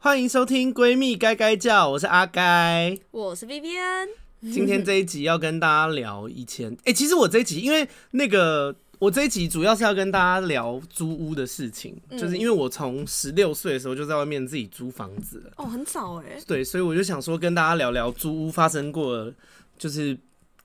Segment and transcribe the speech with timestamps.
[0.00, 4.06] 欢迎收听《闺蜜该该叫》，我是阿该，我是 Vivian。
[4.40, 15.50] 今天这一集要跟大家聊以前，哎、欸，其实我这一集因为那个，我这一集主要是要跟大家聊租屋的事情，嗯、就是因为我从十六岁的时候就在外面自己租房子了。
[15.56, 16.40] 哦，很早哎。
[16.46, 19.32] 对，所以我就想说跟大家聊聊租屋发生过，
[19.76, 20.16] 就是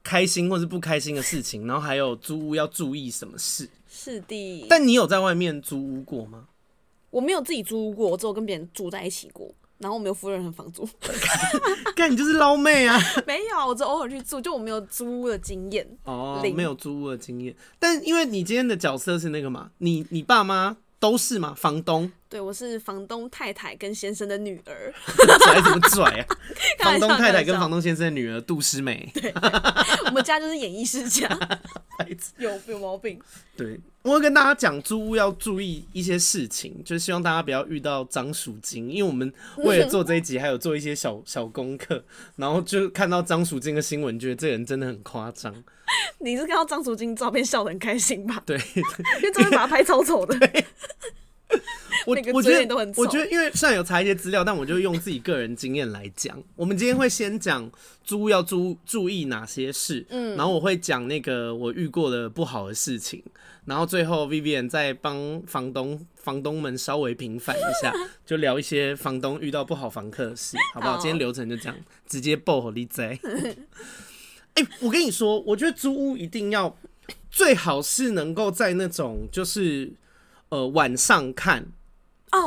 [0.03, 3.67] 开心或是不开心的事情，然后还有租屋要注意什么事。
[3.89, 4.67] 是的。
[4.69, 6.49] 但你有在外面租屋过吗？
[7.13, 10.83] 我没有自己租过，我只有跟别人住在一起过，然后我没有付任何房租。
[11.95, 12.99] 干你就是捞妹啊！
[13.27, 17.55] 没有，我只偶尔去住，就我没有租屋的经验哦，没有租屋的经验。
[17.77, 22.11] 但因为你今天的角色是那个嘛，你你爸妈都是嘛，房东。
[22.33, 24.91] 对，我是房东太太跟先生的女儿，
[25.45, 26.25] 拽什么拽啊？
[26.83, 29.07] 房东太太跟房东先生的女儿杜诗美。
[29.13, 29.31] 对，
[30.07, 31.29] 我们家就是演艺世家，
[32.39, 33.21] 有有毛病。
[33.55, 42.03] 对，我会跟大家讲租屋要注意一些事情，就是希望大家不要遇到张鼠精，因为我们为了做这一集，还有做一些小小功课，
[42.37, 45.53] 然后就看到张鼠精的新闻，觉得这个人真的很夸张。
[46.17, 48.41] 你是看到张鼠精照片笑得很开心吧？
[48.43, 48.57] 对，
[49.21, 50.35] 因为照片把他拍超丑的。
[52.05, 56.41] 我我觉得，我觉得，因为虽然有查一些资料，但我就用自己个人经验来讲。
[56.55, 57.71] 我们今天会先讲
[58.03, 63.23] 租要租注意哪些事，嗯，然后我会讲那个我遇过的不好的事情，
[63.65, 67.93] 然后最后 Vivian 再帮房东房东们稍微平反一下，
[68.25, 70.97] 就聊一些房东遇到不好房客的事，好不好？
[70.97, 73.17] 今天流程就这样，直接爆火力在。
[74.55, 76.77] 哎，我跟你说，我觉得租屋一定要
[77.31, 79.91] 最好是能够在那种就是
[80.53, 81.65] 呃晚上看。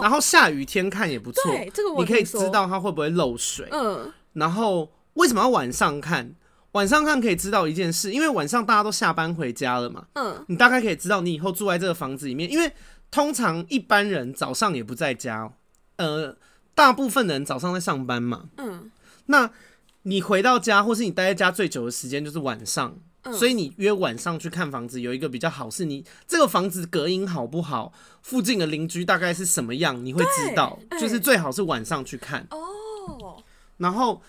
[0.03, 3.69] 然后下雨天看也不错，对，这个我你可以知道它会不会漏水。
[3.71, 6.35] 嗯，然后为什么要晚上看？
[6.73, 10.07] 晚上看可以知道一件事，因为晚上大家都下班回家了嘛。
[10.15, 12.73] 嗯，你大概可以知道你以后住在这个房子里面，因为
[13.13, 15.53] 通常一般人早上也不在家，
[15.99, 16.37] 呃，
[16.75, 18.47] 大部分人早上在上班嘛。
[18.57, 18.91] 嗯，
[19.27, 19.49] 那
[20.03, 22.97] 你回到家，或是你待在家最久的时间就是晚上。
[23.33, 27.93] 所以你约晚上去看房子，有一个比较好，是你这个房子隔音好不好，
[28.23, 30.79] 附近的邻居大概是什么样，你会知道。
[31.01, 32.47] 就是最好是晚上去看。
[32.51, 33.43] 哦。
[33.79, 34.23] 然后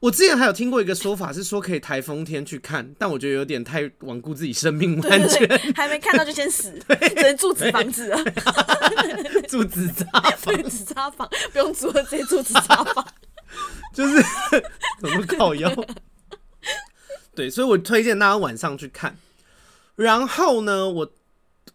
[0.00, 8.18] 我之前还有听过一个说法，是说可以台风天去看，但我觉得有点太罔顾自己生命 安全，还没看到就先死， 只能住纸房子了。
[9.48, 10.04] 住纸扎
[10.36, 13.06] 房，纸扎房不用租了，直接住纸扎房。
[13.94, 14.24] 就是
[14.98, 15.70] 怎么搞腰？
[17.34, 19.16] 对，所以我推荐大家晚上去看。
[19.96, 21.12] 然后呢，我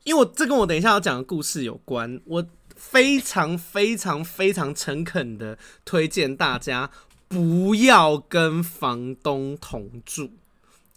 [0.03, 2.45] 因为我这跟我等一下要讲的故事有关，我
[2.75, 6.90] 非常非常非常诚恳的推荐大家
[7.28, 10.31] 不要跟房东同住。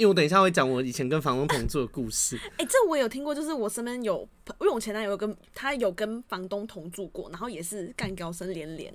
[0.00, 2.34] 因为我等一下会讲我以前跟房东同住的故事。
[2.56, 4.26] 哎、欸，这我有听过，就是我身边有，
[4.58, 8.90] 因为我前男友跟他有跟房东同住过，然后也是干高声连连，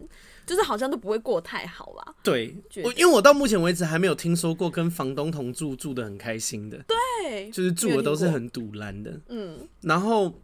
[0.47, 2.15] 就是好像都不会过太好啦。
[2.23, 6.83] 对，我因为我到目前为止还没有听说过跟房东同住住的很开心的。
[6.87, 9.21] 对，就是住的都是很堵拦的。
[9.27, 10.41] 嗯，然后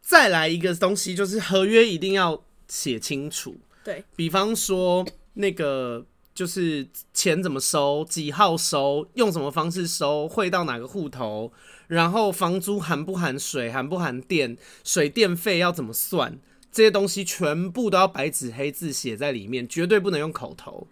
[0.00, 3.56] 再来一个东西，就是合约一定要写清楚。
[3.82, 5.04] 对，比方说
[5.34, 6.06] 那个。
[6.42, 11.52] 就是钱怎么收，几号收，用什么方式收，汇到哪个户头，
[11.86, 16.36] 然后房租含不含水，含不含电，水电费要怎么算，
[16.72, 20.88] 这些东西全部都要白纸黑字写在里面，绝对不能用口头。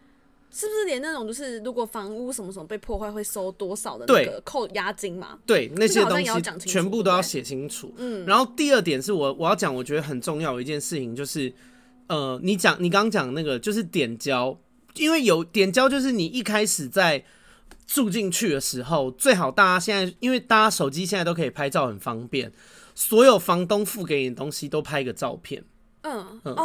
[0.52, 5.36] 是不是连那种就是如果房屋什么什么被破坏会收多少的那个扣押金嘛？
[5.44, 7.92] 对，那些东西全部都要写清楚。
[7.96, 11.52] 嗯，然后第二点是我我要讲，我觉得很重要的一件事情就是，
[12.06, 14.56] 呃，你讲你刚刚讲那个就是点交。
[14.94, 17.24] 因为有点胶，就是你一开始在
[17.86, 22.52] 住进去的时候，最好大家现在，因为大家手机现在都可以拍照，很方便。
[22.94, 25.64] 所有房东付给你的东西都拍个照片，
[26.02, 26.56] 嗯嗯，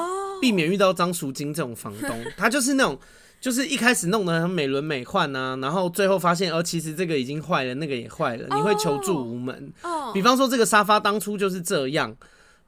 [0.42, 3.00] 避免遇到张淑金这种房东，他就是那种，
[3.40, 9.72] 就是一开始弄得很美轮美奂啊，然后最后发现，哦，其实这个已经坏了，那个也坏了，你会求助无门。
[10.14, 12.16] 比方说这个沙发当初就是这样。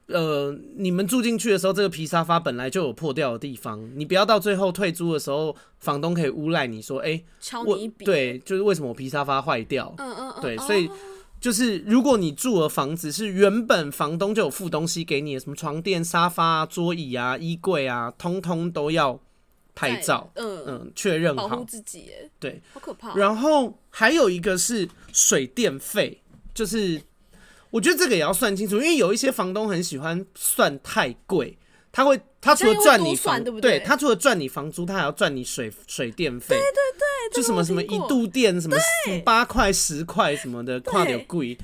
[0.08, 9.94] 呃，你们住进去的时候，这个皮沙发本来就有破掉的地方，你不要到最后退租的时候，房东可以诬赖你说，哎、欸，敲你一笔，对，就是为什么我皮沙发坏掉？
[9.98, 10.88] 嗯嗯嗯，对，所以
[11.38, 19.20] 就是如果你住的房子是原本房东就有付东西给你的，什么床垫、沙发啊、桌椅啊、衣柜啊，通通都要
[19.74, 22.06] 拍照，嗯嗯，确认好，保护自己，
[22.40, 23.14] 对，好可怕。
[23.14, 26.18] 然后还有一个是水电费，
[26.54, 26.98] 就是。
[27.70, 31.58] 我觉得这个也要算清楚，因为有一些房东很喜欢算太贵，
[31.92, 33.78] 他会他除了赚你房，对不对？
[33.80, 36.98] 他除了赚你房租，他还要赚你水水电费，对对
[37.30, 38.76] 对，就什么什么一度电什么
[39.24, 41.56] 八块十块什么的，跨点贵。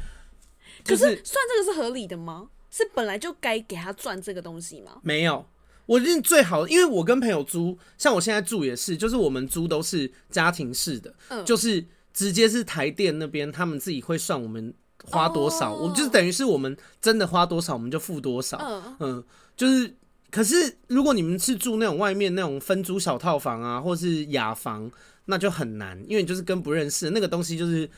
[0.85, 2.49] 可是算这个是合理的吗？
[2.71, 4.97] 是本来就该给他赚这个东西吗？
[5.03, 5.47] 没有，
[5.87, 14.75] 我认最好，因为我跟朋友租，像我现在住也是，就是我们租都是家庭式的，嗯、就是直接是台电那边他们自己会算我们
[15.05, 19.25] 花多少，哦、我们就是等于是我们真的花多少我们就付多少，嗯，嗯，
[19.57, 19.95] 就是。
[20.31, 24.91] 可是如果你们是住那种外面那种分租小套房啊，或是雅房，
[25.27, 27.89] 那就很难，因为你就是跟不认识那个东西就是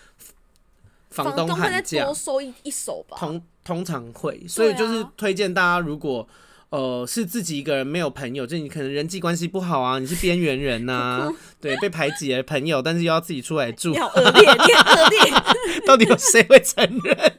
[1.09, 3.17] 房东喊价，多收一一手吧。
[3.19, 6.29] 通通常会，所以就是推荐大家，如果
[6.77, 17.39] 呃是自己一个人没有朋友，就你可能人际关系不好啊，你是边缘人呐、啊， 对，被排挤的朋友，但是又要自己出来住，你好恶劣，你好恶劣， 到底有谁会承认？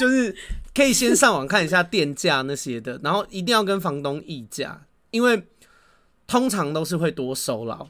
[0.00, 0.34] 就是。
[0.76, 5.42] 可以先上网看一下电价那些的，然后一定要跟房东议价，因为
[6.26, 7.88] 通常都是会多收了。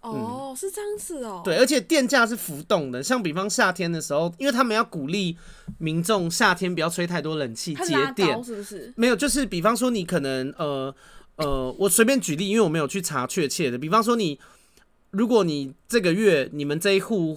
[0.00, 1.42] 哦，是这样子哦。
[1.44, 5.36] 对，而且电价是浮动的，像比方夏天的时候，因为他们要鼓励
[5.78, 8.92] 民众夏天不要吹太多冷气节电，是不是？
[8.96, 10.94] 没有，就是比方说你可能呃
[11.36, 13.78] 呃，我随便举例，因为我没有去查确切的。
[13.78, 14.38] 比方说你，
[15.10, 17.36] 如果你这个月你们这一户。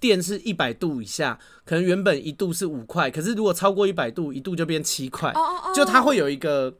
[0.00, 5.30] 电是一百度以下，可能原本一度是五块，可是如果超过一百度，一度就变七块。
[5.32, 6.74] 哦，哦就它会有一个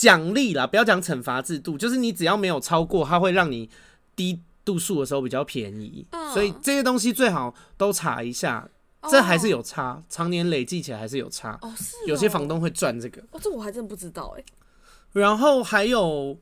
[0.00, 3.68] 奖励啦，不要讲惩罚制度，就是你只要没有超过，它会让你
[4.16, 6.06] 低度数的时候比较便宜。
[6.32, 8.66] 所以这些东西最好都查一下，
[9.10, 11.70] 这还是有差，常年累计起来还是有差哦。
[12.06, 13.20] 有些房东会赚这个。
[13.32, 14.44] 哦，这我还真不知道哎。
[15.12, 16.38] 然后还有。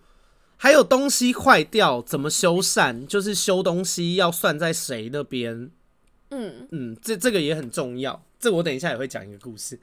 [0.60, 3.06] 还有东西坏掉怎么修缮？
[3.06, 5.70] 就是修东西要算在谁那边？
[6.30, 8.20] 嗯嗯，这这个也很重要。
[8.40, 9.78] 这我等一下也会讲一个故事。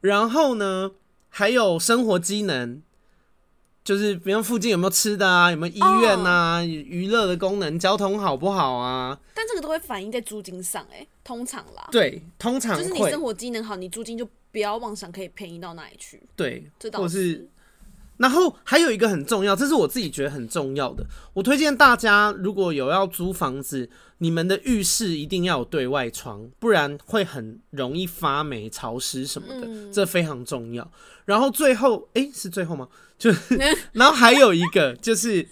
[0.00, 0.90] 然后呢，
[1.28, 2.82] 还有生活机能，
[3.88, 9.18] 就是比如附近有没有吃的啊，有没有医院啊，娱乐、哦、的功能，交通好不好啊？
[9.32, 11.88] 但这个都会反映在租金上，哎，通常啦。
[11.90, 16.22] 对，通常就是你生活机能好，你租金就不要妄想可以便宜到哪里去。
[16.36, 17.48] 对，这倒是。
[18.18, 21.06] 然后还有一个很重要，这是我自己觉得很重要的。
[21.32, 23.88] 我推荐大家，如果有要租房子，
[24.18, 30.90] 你们的浴室一定要有对外窗，不然会很容易发霉、潮湿什么的，嗯、这非常重要。
[31.24, 32.88] 然后最后，诶，是最后吗？
[33.18, 33.58] 就是，
[33.92, 35.46] 然后还有一个就是。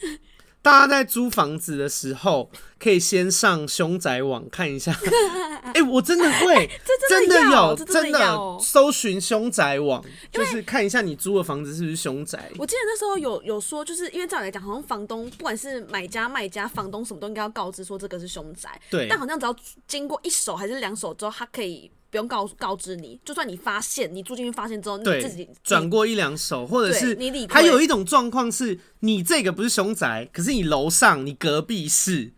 [0.67, 4.93] 大家在租房子的时候，可以先上凶宅网看一下。
[5.63, 6.69] 哎、欸，我真的会，
[7.09, 12.51] 真的有，真的搜寻凶宅网，就是看一下你租的房子是不是凶宅。
[12.59, 18.69] 我记得那时候有有说，就是因为照理来讲，好像房东不管是买家卖家，房东什么都应该要告知说这个是凶宅。
[18.91, 19.07] 对。
[19.09, 19.55] 但好像只要
[19.87, 32.33] 经过一手还是两手之后，他可以不用告告知你，就算你发现你住进去发现之后，你自己转过一两手，或者是你还有一种状况是，你这个不是凶宅，可是你楼上你隔壁是。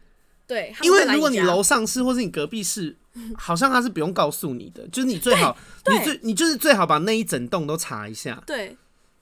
[0.49, 2.97] 对，因为如果你楼上是，或是你隔壁是，
[3.37, 8.43] 好像他是不用告诉你的，就是你最好，你最你就是最好把那一整栋都查一下。
[8.45, 8.77] 对，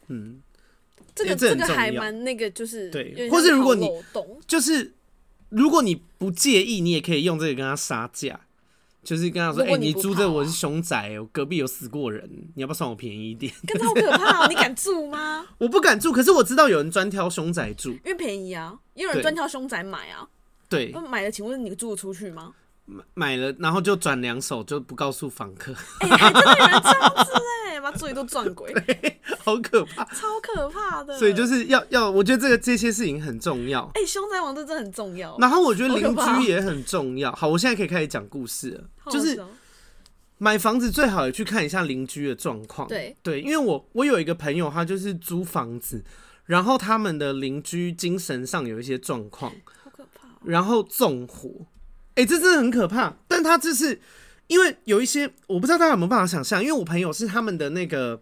[0.09, 0.41] 嗯，
[1.15, 3.87] 这个这个还蛮那个，就是对，或是如果你
[4.47, 4.95] 就是
[5.51, 8.41] 如果你不介意，你也可以用这个跟他杀价，
[9.07, 13.53] 就是跟他说，哎，你租这我是熊仔，我隔壁有死过人，你要不要算我便宜一点？
[13.65, 15.47] 跟他好可怕哦，你敢住吗？
[15.59, 20.27] 我不敢住，可是我知道有人专挑熊仔住，因为便宜啊，也有人专挑熊仔买啊。
[20.69, 22.53] 对，买了，请问你租得出去吗？
[22.85, 25.73] 买买了，然后就转两手，就不告诉房客。
[26.01, 27.66] 哎、欸，还真的有人这样子哎，把
[27.97, 28.73] 自己都撞鬼，
[29.43, 31.19] 好可怕，超可怕的。
[31.19, 33.85] 所以就是要要，我觉得这个这些事情很重要。
[33.95, 35.37] 哎、欸，凶宅王这真的很重要。
[35.39, 37.33] 然后我觉得邻居也很重要。
[37.33, 38.85] 好，我现在可以开始讲故事了。
[39.11, 39.43] 就是
[40.39, 42.87] 买房子最好也去看一下邻居的状况。
[42.89, 46.05] 对对，因为我我有一个朋友，他就是租房子，
[46.45, 49.51] 然后他们的邻居精神上有一些状况。
[49.83, 51.51] 好可怕然后纵火，
[52.17, 53.17] 哎、欸，这真的很可怕。
[53.27, 54.01] 但他这是
[54.47, 58.21] 因为有一些我不知道大家有没有办法想象，因为我朋友是他们的那个，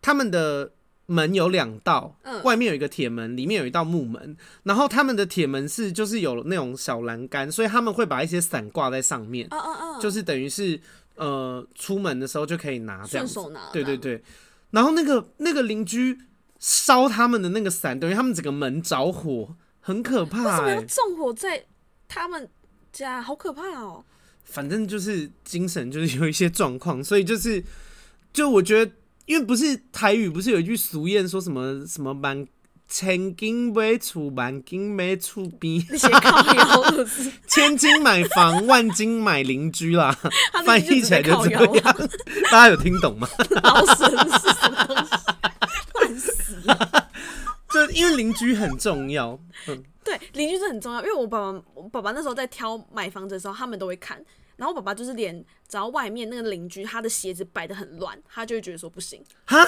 [0.00, 0.72] 他们的
[1.06, 4.36] 门有两道，嗯、外面有一个铁门，里面有一道木门。
[4.62, 10.80] 然后他们的铁门是就是有那种小栏杆，所以他们会把一些伞挂在上面，哦哦哦就是等于是
[11.16, 13.40] 呃出门的时候就可以拿这样子。
[13.72, 14.22] 对对对。
[14.70, 16.18] 然后那个那个邻居
[16.58, 19.54] 烧他们的那个伞，等于他们整个门着火。
[19.86, 21.62] 很可怕、欸，为什么要纵火在
[22.08, 22.48] 他们
[22.90, 23.20] 家？
[23.20, 24.04] 好可怕哦、喔！
[24.44, 27.62] 反正就是精神就是有一些状况，所以就是
[28.32, 28.92] 就我觉得，
[29.26, 32.46] 因为不是台语，不是有一句俗谚说什么什么万
[32.88, 35.84] 千金买厝，万金买厝边，
[37.48, 40.16] 千金买房，万金买邻居啦。
[40.64, 41.96] 翻译起来就这样，
[42.52, 43.26] 大家有听懂吗？
[43.62, 45.10] 老神是什么东西？
[45.94, 47.10] 乱死了！
[47.72, 51.00] 就因为邻居很重要，嗯，对，邻居是很重要。
[51.00, 54.22] 因为我爸爸，我爸爸那时候在挑买房子的时候，他们都会看。
[54.56, 59.20] 然后我爸爸就是连只要外面那个邻居他的鞋子摆的很乱，他就会觉得说不行。
[59.46, 59.66] 哈，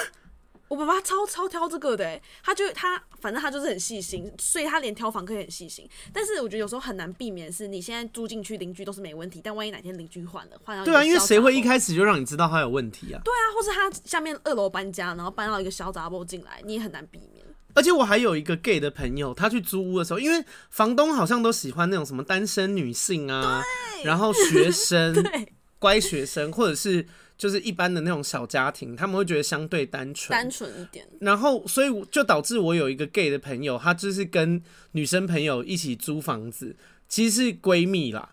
[0.69, 5.89] 我爸爸超超挑这个的，哎，他就他反正他就是很细心，所以他连挑房客也很细心。
[6.13, 13.21] 但是我觉得有时候很难避免，是你现在租进去邻居都是没问题，但万一哪天邻居换了，换到对啊，因为谁会一开始就让你知道他有问题啊？
[13.25, 17.45] 对啊，或是他下面二楼搬家，然后搬到一个小杂包进来，你也很难避免。
[17.77, 23.63] 而且我还有一个 gay 的朋友，他去租屋的时候，因为房东好像都喜欢那种什么单身女性啊，
[24.03, 25.15] 然后学生，
[25.79, 27.07] 乖学生，或者是。
[27.39, 31.07] 就是一般的那种小家庭，他们会觉得相对单纯，单纯一点。
[31.21, 36.75] 然后，所以就导致我有一个 gay 的朋友，他就是跟女生朋友一起租房子，
[37.11, 38.31] 其实是闺蜜啦。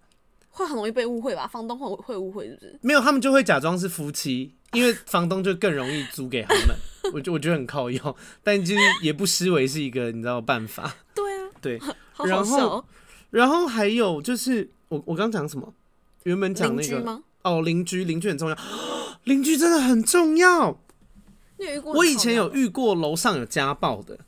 [0.52, 1.46] 会很容易被误会吧？
[1.46, 2.80] 房东会会误会是不是？
[2.82, 6.76] 没有，他们就会假装是夫妻，因为房东就更容易租给他们。
[7.14, 10.96] 我就我觉得很靠用，但就是也不失为是一个你知道办法。
[11.14, 11.80] 对啊，对。
[11.80, 12.26] 好好。
[12.26, 12.86] 然后，
[13.30, 15.74] 然后还有就是我我刚讲什么？
[16.24, 18.58] 原本讲那个哦，邻居，邻居很重要。
[19.26, 20.80] 邻居真的很重要。
[21.84, 24.20] 我以前有遇过楼上有家暴的。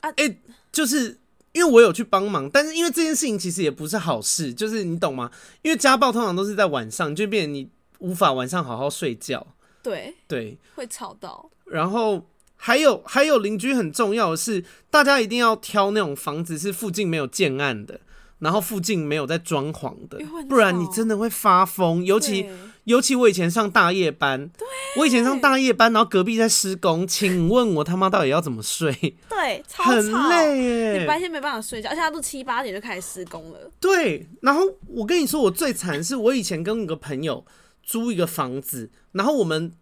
[0.00, 0.40] 哎、欸，
[0.72, 1.18] 就是
[1.52, 5.30] 因为我有去帮忙，但是因为这件事情其实也不是好事，就是你懂吗？
[5.62, 7.68] 因为家暴通常都是在晚上，就变成你
[7.98, 9.46] 无法晚上好好睡觉。
[9.82, 11.50] 对对，会吵到。
[11.66, 12.26] 然后
[12.56, 18.00] 还有还有邻居很重要的是，大家一定要挑那种房子是附近没有建案的。
[18.38, 22.04] 然后附近没有在装潢的，不然你真的会发疯。
[22.04, 22.46] 尤其
[22.84, 24.50] 尤其我以前上大夜班，
[24.98, 28.92] 我以前上大夜班，然后隔壁在施工，请问我他妈到底要怎么睡？
[29.30, 31.00] 对，超很累耶。
[31.00, 33.70] 你白天没办法睡觉，而且他都七八点就开始施工了。
[33.80, 37.42] 对，然后我跟你说，我最惨是我以前跟一个朋友
[37.86, 39.72] 租一个房子，然后我们。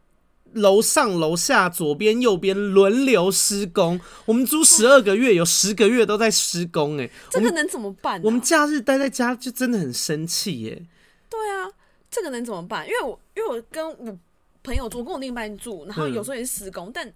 [0.54, 8.22] 楼上楼下左边右边轮流施工，我们租十二个月，有十个月都在施工，哎，这个能怎么办啊？
[8.22, 10.80] 我们假日待在家就真的很生气耶。
[11.28, 11.72] 对啊，
[12.08, 12.86] 这个能怎么办？
[12.86, 14.16] 因为我因为我跟我
[14.62, 17.12] 朋友住，跟我另一半住，然后有时候也是施工，嗯，但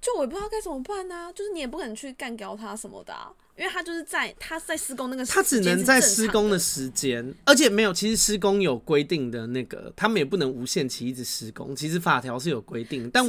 [0.00, 1.30] 就我也不知道该怎么办啊。
[1.30, 3.30] 就是你也不可能去干掉他什么的啊。
[3.58, 7.92] 因为他就是在他在施工那个他只能在施工的时间，而且没有。
[7.92, 11.74] 其实施工有规定的那个，他们也不能无限期一直施工。
[11.74, 13.26] 其实法条是有规定，但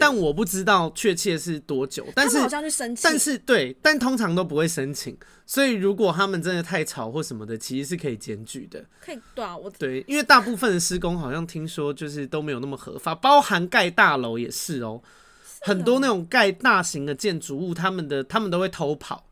[0.00, 2.04] 但我不知道确切是多久。
[2.16, 5.16] 但是好像去申请，但是对，但通常都不会申请。
[5.46, 8.84] 所以如果他们真的太吵或什么的，其实是可以检举的。
[9.00, 15.02] 可以对啊，我对，因为大部分的施工好像听说就是都没有那么合法，包含盖大楼也是哦、喔。
[15.60, 19.27] 很多那种盖大型的建筑物，他们的他们都会偷跑。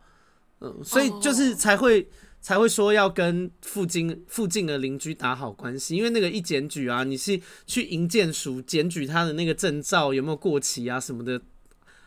[0.61, 2.07] 嗯，所以就是才会、oh.
[2.41, 11.41] 才会说要跟附近附近的邻居打好关系，因为那个一检举啊，你是去营建署检举他的那个证照有没有过期啊什么的，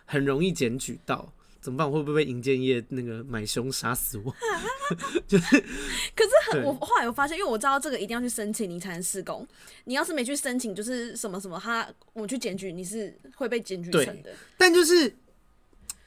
[0.06, 1.34] 很容易检举到。
[1.62, 1.86] 怎么办？
[1.86, 4.34] 我会不会被营建业那个买凶杀死我？
[5.28, 5.60] 就是，
[6.16, 9.46] 可是很我后来有发现，因为我知道这个一定要去申请，你才能施工。
[9.84, 14.34] 你要是没去申请，就是什么什么，他我去检举，你是会被检举成的。
[14.58, 15.14] 但就是。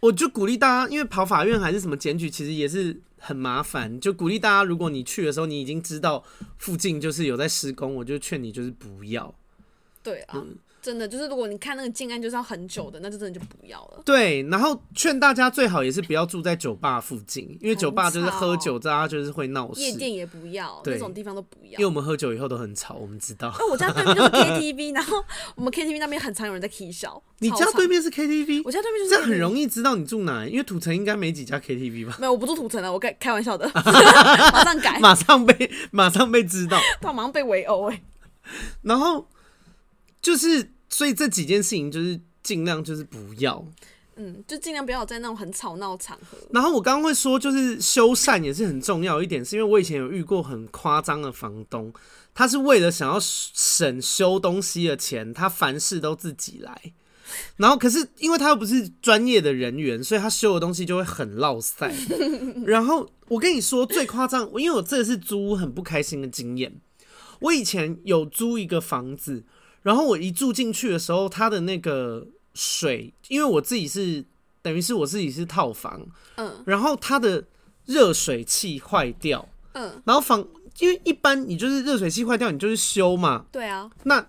[0.02, 4.00] 我就鼓励大家，因为跑法院还是什么检举，其实也是很麻烦。
[4.00, 6.24] 就鼓励大家，如果你去的时候，你已经知道
[6.58, 9.32] 附近就是有在施工，我就劝你就是不要。
[10.02, 10.34] 对啊。
[10.34, 14.02] 嗯真的就是，如果你看那个建案就是要很久的，那就真的就不要了。
[14.04, 19.80] 对，然后劝大家最好也是不要住在酒吧附近，因为酒吧就是喝酒，大家就是会闹事。
[19.80, 21.72] 夜店也不要，那种地方都不要。
[21.74, 23.54] 因为我们喝酒以后都很吵，我们知道。
[23.56, 25.24] 那我家对面就是 KTV， 然后
[25.54, 27.22] 我们 KTV 那边很常有人在 K 笑。
[27.38, 28.62] 你家对面是 KTV？
[28.64, 29.10] 我家对面就是。
[29.10, 32.16] 这样很容易知道你住哪，因为土城应该没几家 KTV 吧？
[32.18, 38.02] 没有，我不住土城的，我开开玩笑的， 马上改，马上被马上被知道， 他马上被围殴哎。
[38.82, 39.28] 然后
[40.20, 40.71] 就是。
[40.92, 43.64] 所以这几件事情就是尽量就是不要，
[44.16, 46.36] 嗯，就尽量不要在那种很吵闹场合。
[46.50, 51.90] 然后我刚刚会说，就是修缮也是很重要一点，是因为我以前有遇过很夸张的房东，
[52.34, 56.92] 他是为了想要省修东西的钱，他凡事都自己来。
[57.56, 61.90] 然后可是因为他又不是专业的人员，所以他修的东西就会很落塞。
[62.66, 66.70] 然后我跟你说最夸张，因为我这是租很不开心的经验。
[67.40, 69.44] 我以前有租一个房子。
[69.82, 74.24] 然后我一住进去的时候，他的那个水，因为我自己是
[74.62, 77.44] 等于是我自己是套房，嗯，然后他的
[77.86, 80.46] 热水器坏掉，嗯，然后房，
[80.78, 84.24] 因为一般你就是热水器坏掉，你就是修嘛，对啊，那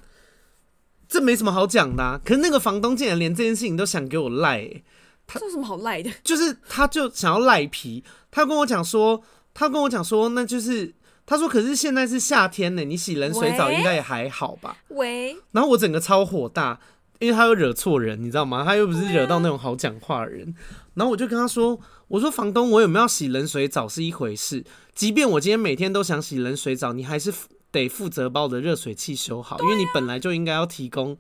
[1.08, 2.20] 这没什么好讲的啊。
[2.26, 4.84] 可是那个房东竟然连这件事情都想给我赖欸，
[5.28, 6.10] 他这有什么好赖的？
[6.24, 9.22] 就是他就想要赖皮，他跟我讲说，
[9.54, 10.94] 他跟我讲说，那就是。
[11.26, 15.38] 他说：“可是现在是夏天呢，你洗冷水澡应该也还好吧？”喂。
[15.52, 16.80] 然后我整个超火大，
[17.20, 18.64] 因为他又惹错人，你知道吗？
[18.66, 20.50] 他又不是惹到那种好讲话的人。
[20.50, 20.54] 啊、
[20.96, 24.64] 然后我就跟他说：“我说房东，我有没有要洗冷水澡是一回事，
[24.94, 27.34] 即便我今天每天都想洗冷水澡，你还是
[27.72, 31.18] 得负责把我的热水器修好，啊、因为你本来就应该要提供，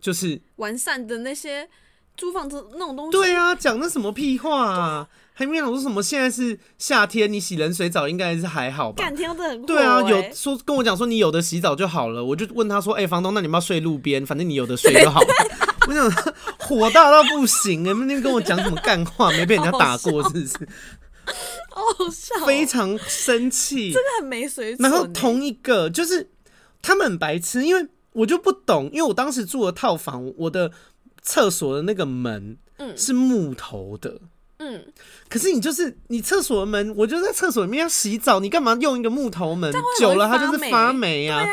[0.00, 1.68] 就是完善的那些
[2.16, 3.12] 租房子那种东西。
[3.12, 5.08] 对啊，讲那什么屁话啊！
[5.36, 9.02] 还没想说什么，现在是夏天，你洗冷水澡应该是还好吧？
[9.02, 14.24] 感觉很对啊，有说跟我讲说你有的洗澡就好了，我就问他说：“哎、欸，房东，那你要不要睡路边？
[14.24, 15.26] 反正你有的睡就好了。”
[15.86, 16.10] 我想
[16.58, 19.30] 火大到不行，你们那边跟我讲什么干话？
[19.32, 20.68] 没被人家打过是不是？
[21.70, 24.88] 好好笑，非常生气，真的很没水准。
[24.88, 26.30] 然后同一个就是
[26.80, 30.70] 他们很白痴，因为我就不懂，因为我当时住的套房，我的
[31.20, 32.56] 厕所的那个门
[32.96, 34.10] 是木头的。
[34.10, 34.20] 嗯，
[35.28, 39.72] 可是你就是你厕所的门，我就在厕所里面要洗澡，你干嘛用一个木头门？
[39.98, 41.44] 久了它就是发霉啊。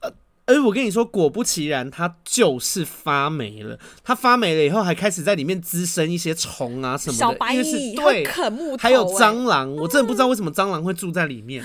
[0.00, 0.12] 呃，
[0.44, 3.78] 而我跟你说，果不其然，它就是发霉了。
[4.02, 9.74] 它发霉了以后，还开始在里面滋生一些虫啊什么的，因为是，对，啃木头，还有蟑螂。
[9.76, 11.64] 我真的不知道为什么蟑螂会住在里面。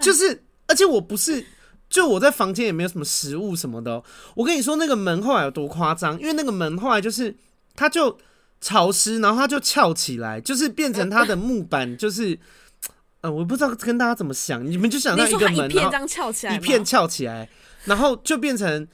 [0.00, 1.44] 就是，而且我不是，
[1.90, 4.02] 就我在房间也没有什么食物什么的。
[4.36, 6.18] 我跟你说，那个门后来有多夸张？
[6.20, 7.36] 因为那个门后来就是，
[7.74, 8.16] 它就。
[8.64, 12.38] 潮湿，然后它就翘起来，就是变成它的木板，就是，
[13.20, 17.46] 呃，我不知道跟大家怎么想，你们就想到一个门，一片这样翘起来，一片翘起来，
[17.84, 18.88] 然后就变成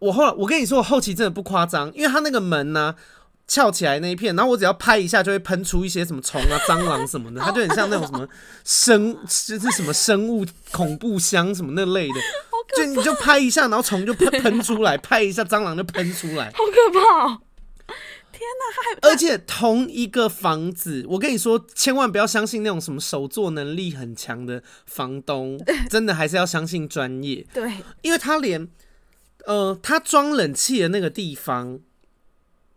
[0.00, 2.94] 我后来，我跟你说，我后期真的不夸张，因为它那个门呢、啊、
[3.48, 8.28] 翘起来那一片，然后我只要拍一下，就会喷出一些什么虫啊、蟑螂什么的，它就很像那种什么
[8.64, 12.20] 生，就是什么生物恐怖箱什么那类的，
[12.76, 17.40] 就你就拍一下，然后虫就喷喷出来，拍一下蟑螂就喷出来，好可怕、喔。
[18.36, 27.46] 天哪，还而且同一个房子，我跟你说，千万不要相信那种什么手作能力很强的房东，真的还是要相信专业。
[27.52, 28.68] 对，因为他连
[29.46, 31.80] 呃，他装冷气的那个地方，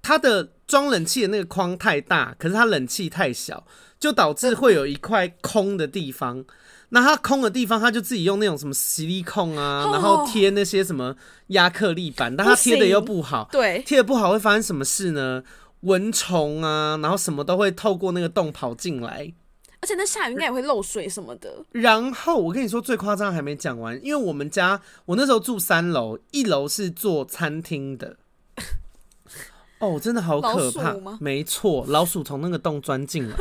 [0.01, 3.67] 他的装冷气的那个框太大，可是他冷气太小，
[3.99, 6.45] 就导致会有一块空的地方。
[6.89, 11.15] 那它空的地方，它就自己用那种什么吸力控啊，然后贴那些什么
[11.47, 15.43] 亚克力板，但它贴的又不好，对，贴的不好会发生什么事呢？
[15.81, 19.31] 蚊虫啊，然后什么都会透过那个洞跑进来，
[19.81, 21.63] 而且那下雨应该也会漏水什么的。
[21.71, 28.17] 然后我跟你说最夸张还没讲完，因为我们家我那时候住三楼，一楼是做餐厅的，
[29.79, 33.35] 哦，真的好可怕，没错，老鼠从那个洞钻进来。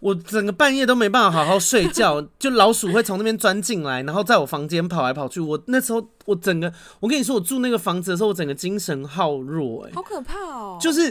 [0.00, 5.40] 我整个半夜都没办法好好睡觉， 就老鼠会从那边钻进来，然后在我房间跑来跑去。
[5.40, 10.78] 我那时候我整个，我跟你说，我住那个房子的时候，我整个精神耗弱，欸，哎，好可怕哦！
[10.78, 11.04] 就是，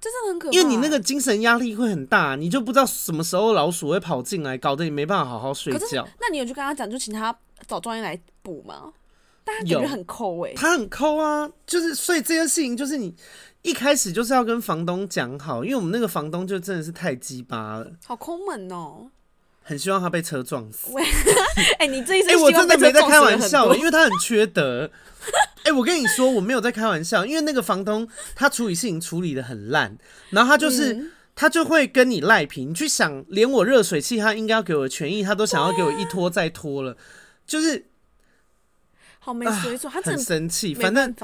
[0.00, 6.06] 真的很可怕，因为你那个精神压力会很大，你就不知道什么时候老鼠会跑进来，搞得你没办法好好睡觉。
[6.20, 7.34] 那你有去跟他讲，就请他
[7.66, 8.92] 找专业来补吗？
[9.42, 13.14] 但他感觉很抠哎，他很抠啊，就是所以这件事情就是你。
[13.62, 19.10] 一开始就是要跟房东讲好，因为我们那个房东就真的是太鸡巴了，好抠门哦，
[19.62, 20.88] 很希望他被车撞死。
[21.78, 24.90] 哎、欸，你这一生， 哎，我真的没在开玩笑，因为他很缺德。
[25.62, 29.94] 哎、欸，我跟你说，我没有在开玩笑，因为那个房东他处理事情处理的很烂，
[30.30, 36.96] 然后他就是、嗯、他就会跟你赖皮，你去想，连我热水器他应该要给我的权益，他都想要给我一拖再拖了，
[37.46, 37.84] 就是
[39.18, 41.14] 好没水准，他很生气，反正。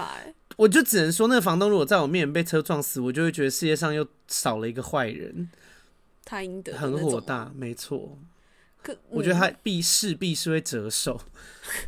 [0.56, 5.50] 我就只能说，那个房东如果在我面前被车撞死，我就会觉得世界上又少了一个坏人。
[6.24, 8.18] 他应得，很火大，没错。
[8.82, 11.20] 可我觉得他必势必是会折寿。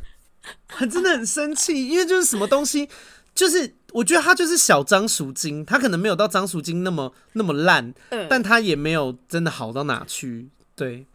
[0.69, 2.89] 他真的很生气，因为就是什么东西，
[3.35, 10.51] 就是我觉得他就是小张赎金，他可能没有到张赎金那么那么烂，嗯、但他也没有真的好到哪去。
[10.77, 11.07] 对，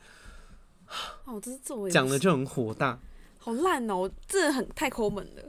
[1.25, 2.99] 哦，这是作为讲的就很火大，
[3.37, 5.43] 好烂哦，这很太抠门了。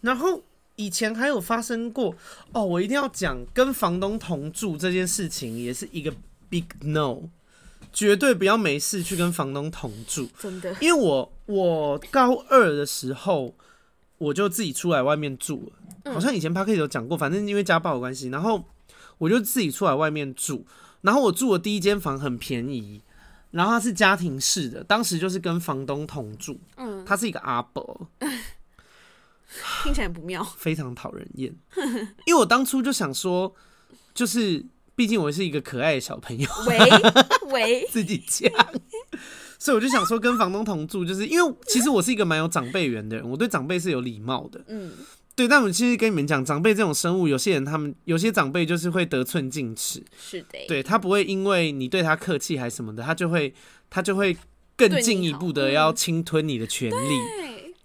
[0.00, 0.42] 然后。
[0.76, 2.14] 以前还有发生过
[2.52, 6.12] 哦，我一定要讲跟房东同住这件事情，也是一个
[6.48, 7.28] big no，
[7.92, 10.74] 绝对不要没事去跟房东同住，真的。
[10.80, 13.54] 因为我我高二的时候
[14.18, 15.70] 我就自己出来外面住
[16.04, 18.64] 了，好像以前 Podcast 有讲过，反正因为家暴有关系，然后
[19.18, 20.66] 我就自己出来外面住，
[21.02, 23.00] 然后我住的第一间房很便宜，
[23.52, 28.08] 然后它是家庭式的，当时就是跟房东同住，嗯，他是一个阿伯。
[29.82, 31.54] 听起来不妙，非常讨人厌。
[32.26, 33.54] 因为我当初就想说，
[34.14, 34.64] 就是
[34.94, 36.78] 毕竟我是一个可爱的小朋友，喂
[37.52, 38.50] 喂， 自己讲，
[39.58, 44.62] 所以我就想说跟房东同住，就是因为其实我是一个蛮有长辈缘的人，我对长辈是有礼貌的。
[44.68, 44.92] 嗯，
[45.34, 45.48] 对。
[45.48, 50.58] 但我其实跟你们讲，长辈这种生物，有些人他们有些长辈就是会得寸进尺，是的。
[50.68, 53.54] 对，他不会因为你对他客气还是什么的，他就会
[53.90, 54.36] 他就会
[54.76, 57.43] 更进一步的要侵吞你的权利。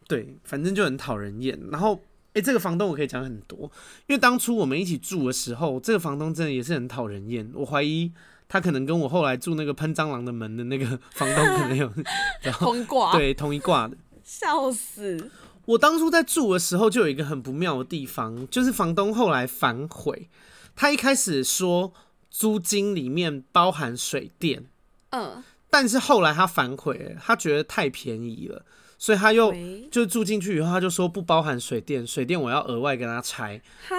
[0.09, 1.57] 对，反正就很讨人厌。
[1.71, 1.93] 然后，
[2.29, 3.71] 哎、欸，这个房东我可以讲很多，
[4.07, 7.49] 因为当初我们一起住的时候，这个房东真的也是很讨人厌。
[7.53, 8.11] 我怀疑
[8.47, 11.89] 他可能跟我后来住那个喷蟑螂的门的那个 房东可能有
[12.53, 13.95] 同一挂，对，同一挂的。
[14.25, 15.29] 笑死！
[15.65, 20.27] 我当初在住的时候就有一个很不妙的地方，就是房东后来反悔，
[20.75, 21.93] 他一开始说
[22.31, 24.65] 租金里面包含水电，
[25.11, 28.65] 嗯，但是后来他反悔，他觉得太便宜了，
[28.99, 29.51] 所以他又
[29.89, 33.95] 就住进去以后，他就说不包含水电，水电我要额外跟他拆，哈，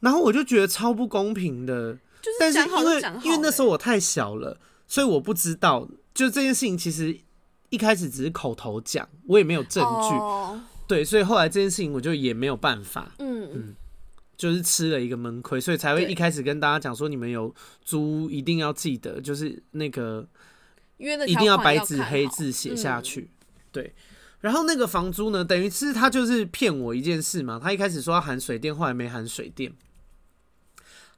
[0.00, 7.18] 然后我就觉得超不公平的，就是但是因为因为那时候我太小了，所以我不知道，就这件事情其实
[7.70, 10.14] 一开始只是口头讲，我也没有证据。
[10.14, 10.60] 哦。
[10.86, 13.50] 对，所以后来这件事情我就也没有办法，嗯。
[13.54, 13.74] 嗯，
[14.36, 20.26] 就是吃了一个闷亏，所以才会一开始跟大家讲说，你们有租一定要记得，就是那个
[20.98, 23.28] 一定要白纸黑字写下去，嗯，
[23.72, 23.94] 对。
[24.40, 29.72] 然后那个房租呢，等于是他就是骗我一件事嘛，他一开始说要含水电，后来没含水电。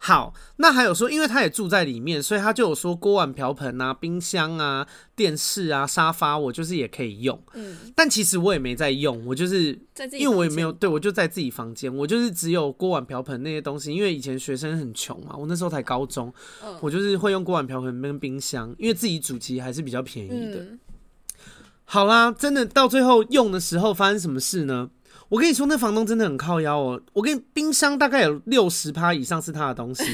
[0.02, 7.38] 好，那还有说，因为他也住在里面，所以他就有说锅碗瓢盆啊、冰箱啊、电视啊、沙发，我就是也可以用。
[7.52, 9.78] 嗯，但其实我也没在用，我就是
[10.12, 13.92] 因为我也没有对我就在自己房间，我就是只有锅碗瓢盆那些东西。
[13.92, 16.32] 因为以前学生很穷嘛，我那时候才高中，
[16.80, 20.66] 我就是会用锅碗瓢盆跟冰箱，因为自己煮其实还是比较便宜的。
[21.92, 24.90] 好啦，真的到最后用的时候发生什么事呢？
[25.28, 27.02] 我跟你说，那房东真的很靠腰哦。
[27.14, 30.04] 我跟冰箱大概有六十趴以上是他的东西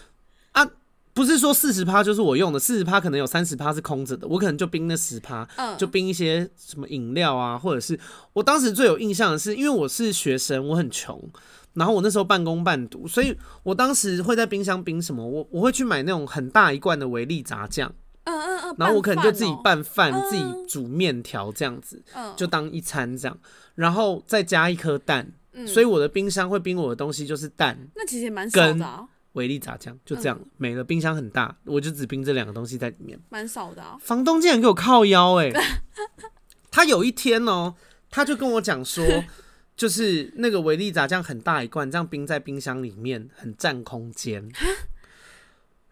[0.52, 0.66] 啊，
[1.12, 5.46] 不是说四十趴就是我用的，四十趴可能有三十趴是空着的，我可能就冰那十趴，
[5.76, 8.00] 就冰一些什么饮料啊，或者是
[8.32, 11.22] 我当时最有印象的是，因为我是学生，我很穷，
[11.74, 17.92] 然后我那时候半工半读，所以我当时会在冰箱冰什么，我我会去买那种很大一罐的维力炸酱。
[18.26, 22.02] 嗯嗯嗯，然后我可能就自己拌饭，自己煮面条这样子，
[22.36, 23.38] 就当一餐这样，
[23.74, 25.32] 然后再加一颗蛋，
[25.66, 27.78] 所以我的冰箱会冰我的东西就是蛋。
[27.96, 29.08] 那其实也蛮少的啊。
[29.32, 33.96] 维力炸酱就这样没了，冰箱很大，我就只冰这两个东西在里面，蛮少的啊。
[34.00, 35.52] 房东竟然给我靠腰哎！
[36.72, 37.74] 他有一天哦，
[38.10, 39.04] 他就跟我讲说，
[39.76, 44.50] 就是那个维力炸酱很大一罐，这样冰在冰箱里面很占空间。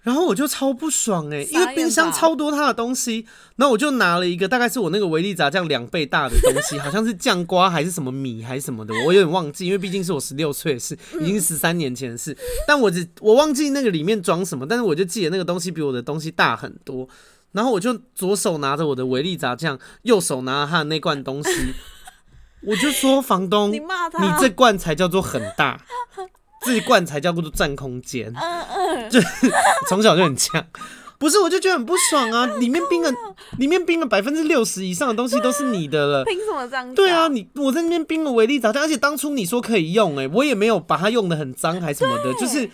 [0.04, 12.36] 然后我就超不爽哎、欸，因为冰箱超多他的东西，然后我就拿了一个大概是我那个维力炸酱两倍大的东西，好像是酱瓜还是什么米还是什么的，我有点忘记，因为毕竟是我十六岁的事，已经十三年前的事，
[12.68, 17.08] 但我只我忘记那个里面装什么，但是我就记得那个东西比我的东西大很多，
[17.52, 21.50] 然后我就左手拿着我的维力炸酱，右手拿着他的那罐东西，
[22.60, 25.80] 我就说房东， 你骂他，你这罐才叫做很大。
[26.64, 28.32] 这一罐才叫做占空间，
[29.10, 29.20] 就
[29.88, 30.64] 从小就很强，
[31.18, 32.46] 不是我就觉得很不爽啊！
[32.58, 33.12] 里面冰了，
[33.58, 36.94] 里面冰了百分之六十以上的东西都是你的了，凭什么这样？
[36.94, 42.68] 对啊，你我在那边冰了维力炸弹，而且当初你说可以用，哎，我也没有把它用的很脏还什么的，就是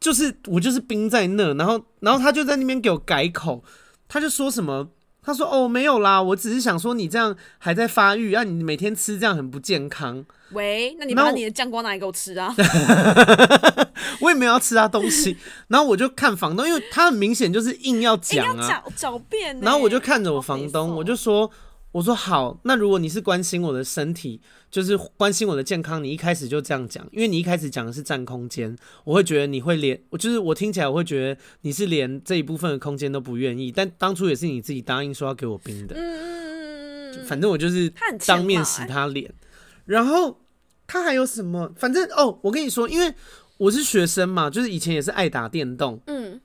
[0.00, 3.62] 就是我就是冰在那，然后然后他就在那边给我改口，
[4.08, 4.88] 他就说什么？
[5.24, 10.24] 他说哦没有啦，我只是想说你这样还在发育啊，你每天吃这样很不健康。
[10.50, 12.54] 喂，那你把你的酱瓜拿来给我吃啊！
[14.20, 15.36] 我也没有要吃他东西，
[15.68, 19.58] 然后我就看房东，因为他很明显就是硬要讲啊，狡辩。
[19.60, 21.50] 然后我就看着我房东，我就说
[21.92, 37.92] ：“我说好，那如果你是关心我的身体，就是关心我的健康，你一开始就这样讲，因为你一开始讲的是占空间，我会觉得你会连，我就是我听起来我会觉得你是连这一部分的空间都不愿意，但当初也是你自己答应说要给我冰的，嗯，反正我就是
[38.26, 39.32] 当面洗他脸，
[39.84, 40.38] 然后。”
[40.84, 41.72] 他还有什么？
[41.74, 43.14] 反正哦，我跟你说，因为
[43.56, 46.38] 我是学生嘛，就是以前也是爱打电动，嗯，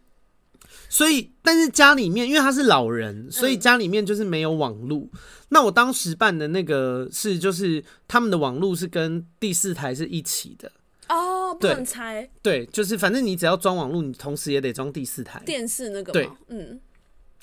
[0.89, 5.09] 所以但是家里面，因为他是老人，所以家里面就是没有网路。
[5.13, 5.19] 嗯、
[5.49, 10.71] 那我当时办的那个是，就是他们的网路是跟第四台是一起的
[11.09, 12.29] 哦，不能拆。
[12.41, 16.11] 对，就是反正你只要装网路，你同时也得装第四台电视那个。
[16.13, 16.79] 对，嗯，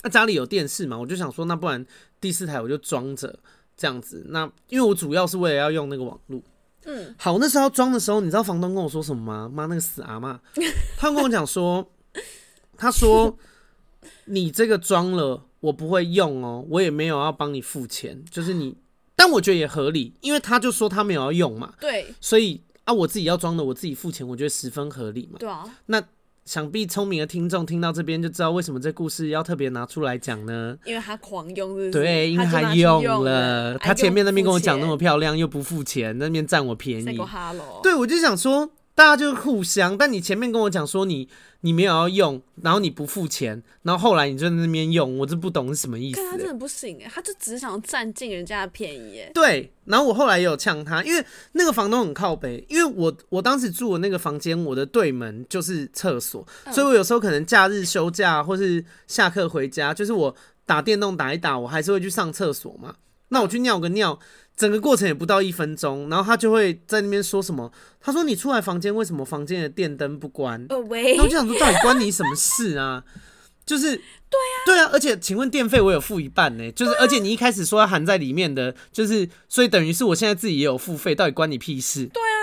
[0.03, 1.85] 那家里有电视嘛，我就想说，那不然
[2.21, 3.39] 第四台我就装着
[3.77, 4.25] 这样子。
[4.29, 6.43] 那因为我主要是为了要用那个网路。
[6.87, 9.51] 嗯，好，那时候装的时候，你知道房东跟我说什么吗？
[9.51, 10.39] 妈，那个死阿妈，
[10.99, 11.91] 他跟我讲说，
[12.77, 13.37] 他说
[14.27, 18.77] 你这个装了，我不会用哦，我也没有要帮你付钱，就是你，
[19.17, 26.03] 但我觉得也合理，因为他就说他没有要用嘛，对，所以啊，我自己要装的，我自己付钱，我觉得十分合理嘛，对啊，那。
[26.45, 30.77] 想必聪明的听众听到这边就知道为什么这故事要特别拿出来讲呢？
[30.85, 37.19] 因为他狂用是不是，对，因为他用了，他前面那边跟我讲那么漂亮，又不付钱，那边占我便宜。
[37.83, 38.71] 对，我就想说。
[38.95, 41.29] 大家就是互相，但你前面跟我讲说你
[41.63, 46.31] 你没有要用，然后你不付钱，然后后来你就在那边用，我就不懂是什么意思。
[46.31, 49.31] 他真的不行哎，他就只想占尽人家的便宜哎。
[49.35, 62.95] 对，然后我后来也有呛他，因为那个房东很靠北，因为我我当时住的那个房间，我的对门就是厕所，嗯，所以我有时候可能假日休假或是下课回家，就是我打电动打一打，我还是会去上厕所嘛。
[63.29, 64.19] 那我去尿个尿，
[64.57, 67.73] 整个过程也不到一分钟，然后他就会在那边说什么？
[68.01, 73.03] 他说：“你出来房间，为什么房间的电灯不关？”呃喂，那我就想说，到底关你什么事啊？
[73.67, 82.05] 就是对啊，对啊，而且请问电费我有付一半呢，就是而且你一开始说要含在里面的，就是所以等于是我现在自己也有付费，到底关你屁事？
[82.13, 82.37] 对啊，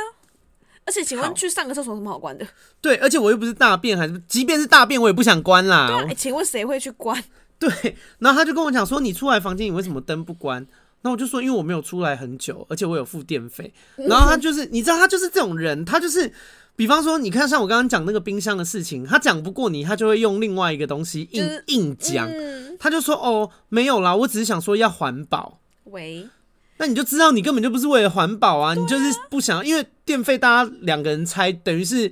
[0.85, 2.47] 而且请问去上个厕所有什么好关的？
[2.81, 5.85] 对，而且我又不是大便，还是即便是大便我也不想关啦。
[5.85, 7.23] 对啊，欸，请问谁会去关？
[7.61, 10.65] 对，然后他就跟我讲说，你出来房间，你为什么灯不关？
[11.03, 13.71] 那我就说，因为我没有出来很久，而且我有付电费。
[13.97, 16.31] 然后他 就是，你知道，他就是这种人，他就是，
[16.75, 22.27] 比方说，你看像我刚刚讲那个冰箱的事情，他讲不过你，他就会用另外一个东西硬、就是、硬讲。
[22.27, 25.59] 嗯、他就说，哦，没有啦，我只是想说要环保。
[25.85, 26.27] 喂，
[26.77, 32.11] 那你就知道你根本就不是为了环保啊，啊你就是不想，因为电费大家两个人拆，等于是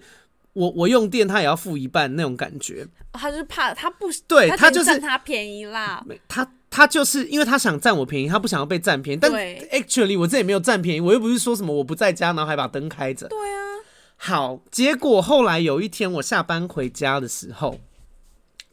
[0.60, 2.86] 我我用电，他也要付一半那种感觉。
[3.14, 6.52] 他就是怕他不，对他就是占他便宜啦，他。
[6.72, 9.20] 他就是因为他想占我便宜，他不想要被占便宜。
[9.20, 13.28] 但 actually 我这也没有占便宜，我又不是说什么我不在家，然后还把灯开着。
[13.28, 13.82] 对啊。
[14.16, 17.80] 好，结果后来有一天我下班回家的时候，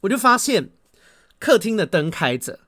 [0.03, 0.69] 我就发现
[1.39, 2.61] 客厅的灯开着，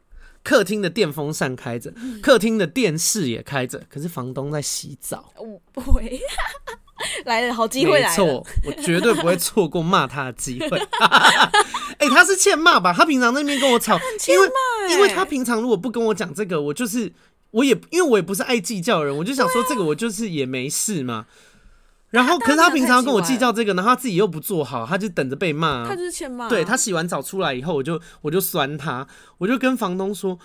[0.43, 5.35] 客厅的电风扇开着，客厅的电视也开着，可是房东在洗澡。
[5.75, 6.19] 不会。
[7.27, 8.25] 来了，好机会来错，
[8.65, 10.79] 我绝对不会错过骂他的机会。
[11.99, 12.93] 哎、欸，他是欠骂吧？
[12.93, 14.51] 他平常那边跟我吵， 因为
[14.91, 17.13] 因为他平常如果不跟我讲这个，我就是
[17.51, 21.27] 我也因为我也不是爱计较的人，我就想说这个我就是也没事嘛。
[22.11, 25.87] 然后，可是他平常跟我计较这个，然后他自己又不做好，他就等着被骂。
[25.87, 26.49] 他就是欠骂。
[26.49, 30.39] 对，他洗完澡出来以后，我就我就酸他，我就跟房东说，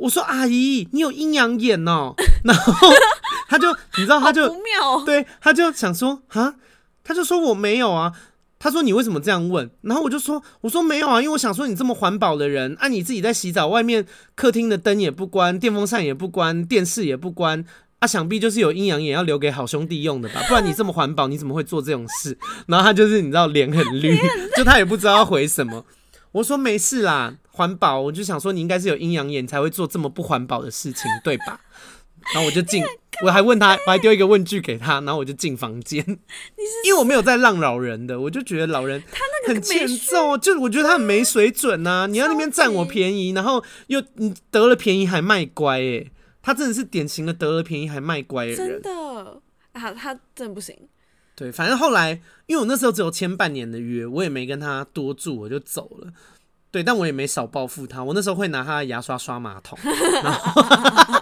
[0.00, 2.14] 我说阿姨，你有阴阳眼哦。
[2.44, 2.90] 然后。
[3.48, 4.48] 他就你知道，他就
[5.04, 6.54] 对，他就想说啊，
[7.02, 8.12] 他就说我没有啊。
[8.58, 9.68] 他说你为什么这样问？
[9.80, 17.64] 然后我就说，我说没有啊，因为我想说你这么环保的人，啊、你自己在洗澡，外面客厅的灯也不关，电风扇也不关，电视也不关，
[17.98, 20.40] 啊，想必就是有阴阳眼要留给好兄弟用的吧？
[20.46, 22.38] 不然你这么环保，你怎么会做这种事？
[22.68, 24.16] 然后他就是你知道脸很绿，
[24.56, 25.84] 就他也不知道要回什么。
[26.30, 31.58] 我说没事啦，环保，我就想说你应该是有阴阳眼才会做这么不环保的事情，对吧？
[32.32, 32.84] 然后我就进。
[33.24, 36.04] 我还问他，我还丢一个问句给他，然后我就进房间，
[36.84, 39.02] 因为我没有在让老人的，我就觉得老人
[39.46, 42.06] 很欠揍，就我觉得他很没水准呐、啊。
[42.06, 48.90] 你要那边占我便宜，然后又你得了便宜还卖乖，哎，他真的是典型的得了便宜还卖乖的人，真的
[49.72, 50.76] 啊，他真的不行。
[51.34, 56.12] 对，反正后来因为我那时候只有签半年的约，我也没跟他多住，我就走了。
[56.70, 59.78] 对，但我也没少报复他，我那时候会拿他的牙刷刷马桶。
[60.22, 61.21] 然后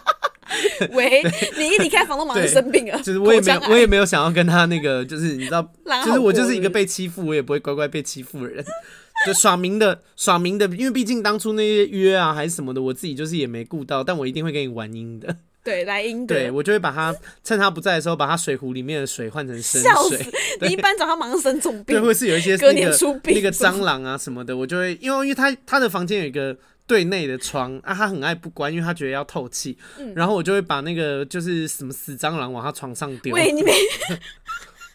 [0.92, 1.22] 喂，
[1.58, 2.98] 你一离开房东马上生病了。
[3.02, 5.62] 就是我也没有，我也没有想要跟他那个，就是你知道，
[6.04, 8.64] 就是我就是一个被欺负，我也不会乖乖被欺负的人，
[9.26, 15.36] 就耍明的，耍明的，因为毕竟当初那些约啊还是什么的，我自己就是也没顾到，但我一定会跟你玩阴的。
[15.62, 16.34] 对，来阴的。
[16.34, 20.26] 对，我就会把他趁他不在的时候，把他水壶里面的水换成生水。
[20.62, 21.96] 你一般找他马上生重病。
[21.96, 26.56] 对，会是有一些那个那个蟑螂啊什么的，我就会，因为因为他他的房间有一个。
[26.90, 29.78] 对内的窗啊，他很爱不关，因为他觉得要透气。
[29.96, 33.32] 嗯、然后我就会把那个就是什么死蟑螂往他床上丢。
[33.32, 33.70] 喂，你没。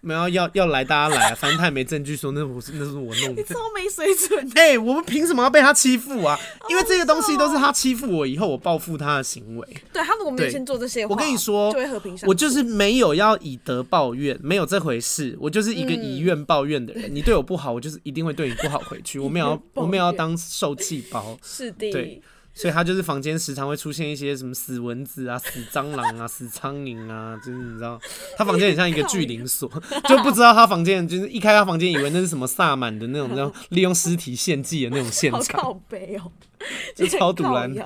[0.01, 1.35] 没有要要来，大家来啊！
[1.39, 3.41] 反正他也没证据说那不是那是我弄的。
[3.41, 4.51] 你超没水准！
[4.55, 6.39] 哎、欸，我们凭什么要被他欺负啊？
[6.69, 9.67] 因为这个东西都是他欺负我以后，我报复他的行为。
[9.91, 12.29] 对，他如果没有先做这些话，我跟你说，就会和平相处。
[12.29, 15.35] 我就是没有要以德报怨，没有这回事。
[15.39, 17.09] 我就是一个以怨报怨的人。
[17.09, 19.19] 嗯、你对我不好，我就是一定会对你不好回去。
[19.19, 21.37] 我没有要， 我没有要当受气包。
[21.43, 21.91] 是的。
[21.91, 22.21] 对。
[22.55, 27.99] 所以他就是房间时常会出现一些什么死蚊子啊、死蟑螂啊、死苍蝇啊，就是你知道，
[28.37, 29.69] 他房间很像一个聚灵所，
[30.07, 35.41] 就不知道他房间就是一开他房间以为那是什么萨满的那种，那种利用尸体献祭的那种现场。
[35.41, 36.31] 好靠北哦，
[36.95, 37.83] 就超堵拦他。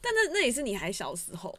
[0.00, 1.56] 但那那也是你还小时候，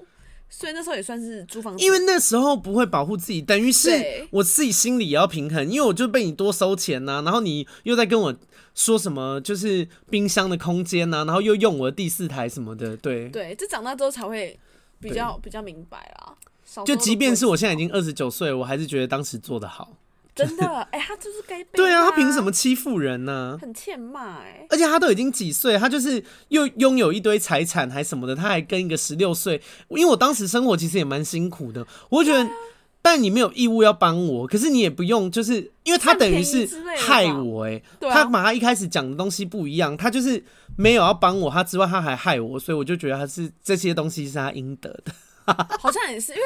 [0.56, 1.84] 所以那时候也算是租房子。
[1.84, 3.90] 因为那时候不会保护自己，等于是
[4.32, 8.36] 我自己心里也要平衡，因为我就被你多收钱呐、啊，然后你又在跟我。
[8.76, 14.60] 说什么就是冰箱的空间呐、啊，然后又用我的第四台什么的，对对，这长大之后才会
[15.00, 16.36] 比较比较明白啦。
[16.84, 19.96] 就即便是我现在已经二十九岁，我还是觉得当时做的好。
[20.36, 23.58] 真的，哎、欸，他就是该被对啊，他凭什么欺负人呢？
[23.62, 32.50] 很欠骂哎，而且他都已经几岁，他就是又拥有一堆财产还什么的，他还跟一个十六岁，因为我当时生活其实也蛮辛苦的，我觉得。
[33.06, 36.66] 但你没有义务要帮我，可是你也不用，就是因为他等于是
[36.98, 40.42] 害我哎、欸，他把他一开始讲的东西不一样，他就是
[40.78, 45.12] 没有要帮我，他之外他还害我，所以我就觉得他是这些东西是他应得的。
[45.78, 46.44] 好像也是，因为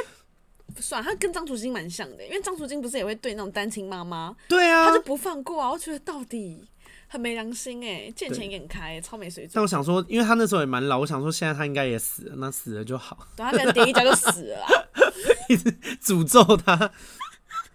[0.81, 6.67] 算了，他跟张楚金蛮像的，因为张楚金不是也会对那种单亲妈妈，对啊，他就不放过啊，我觉得到底
[7.07, 9.51] 很没良心哎，见钱眼开，超没水准。
[9.55, 13.27] 但我想说，因为他那时候也蛮老，我想说现在他应该也死了，那死了就好。
[13.35, 14.67] 对，他可能第一家就死了啦，
[15.49, 16.91] 一直诅咒他。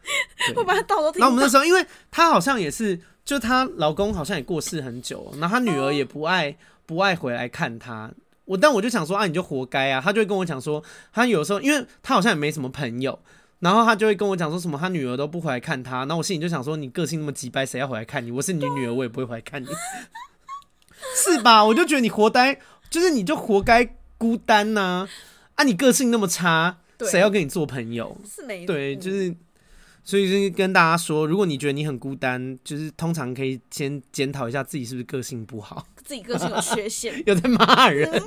[0.55, 1.13] 会把他到时候。
[1.17, 8.11] 那我们那时候，因为他好像也是，就她老公好像也过世很久，然后她女儿也不爱、哦、不爱回来看他。
[8.45, 10.01] 我但我就想说啊，你就活该啊！
[10.03, 13.19] 他就会跟我讲说，他有时候，因为他好像也没什么朋友。
[13.61, 16.03] 然后他就会跟我讲说什么，他女儿都不回来看他。
[16.05, 18.33] 那我心里就想说，你个性那么急掰，谁要回来看你？
[18.33, 19.67] 我是你女儿，我也不会回来看你，
[21.15, 21.65] 是吧？
[21.65, 22.59] 我就觉得你活该，
[22.91, 24.81] 就是你就活该孤单呐！
[24.81, 25.09] 啊，
[25.55, 28.17] 啊你个性那么差，谁要跟你做朋友？
[28.29, 29.33] 是没对，就是
[30.05, 38.11] 所以就是跟大家说，如果你觉得你很孤单，就是通常可以先检讨一下自己是不是个性不好， 自己个性有缺陷， 有在骂人。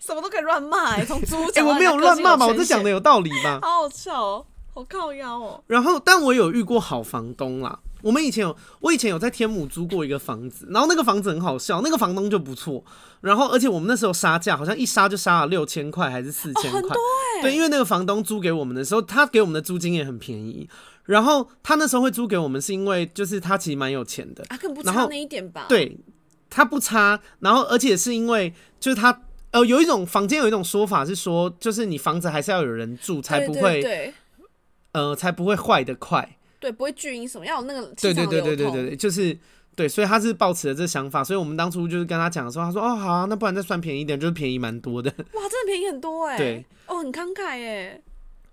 [0.00, 3.60] 什么都可以乱骂欸，从猪哎，我没有乱骂嘛，我这讲的有道理吧？
[3.62, 5.62] 好好笑哦，好靠腰哦。
[5.68, 7.78] 然后，但我有遇过好房东啦。
[8.02, 12.84] 我们以前有，我以前有在天母租过一个房子，然后那个房子很好笑，那个房东就不错。
[13.20, 16.96] 然后，而且我们那时候杀价，好像一杀就杀了六千块还是四千块。
[17.42, 20.68] 对，因为那个房东租给我们的时候，他给我们的租金也很便宜。
[21.04, 25.66] 然后他那时候会租给我们，是因为就是他其实蛮有钱的啊，更不差那一点吧？
[25.68, 25.98] 对，
[26.48, 27.20] 他不差。
[27.40, 29.22] 然后，而且是因为就是他。
[29.50, 34.12] 呃，有一种房间有一种说法是说，就是你房子还是要有人住，才不会，
[34.92, 39.36] 呃，才不会坏的快，对，不会巨婴什么，要有那个，对对对对对对对，就是
[39.74, 48.02] 对，所以他是抱持了这想法，所以我们当初就是跟他讲的时候，他说哦好啊，那不然再算便宜一点，就是便宜蛮多的，哇，真的便宜很多 哎，对，哦，很慷慨哎。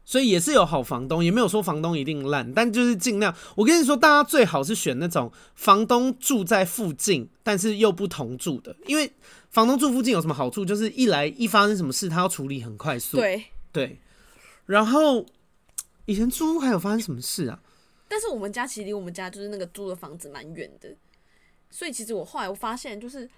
[0.07, 3.33] 所以也是有好房东，也没有说房东一定烂，但就是尽量。
[3.55, 9.11] 我跟你说，大家最好是选那种房东住在附近，但是又不同住的，因为
[9.49, 10.63] 房东住附近有什么好处？
[10.63, 13.17] 就是一来一发生什么事，他要处理很快速。
[13.17, 13.99] 对对。
[14.67, 15.25] 然后
[16.05, 17.59] 以前租屋还有发生什么事啊？
[18.07, 20.89] 但是我们家其实离我们家就是那个租的房子蛮远的，
[21.69, 23.29] 所以其实我后来我发现就是。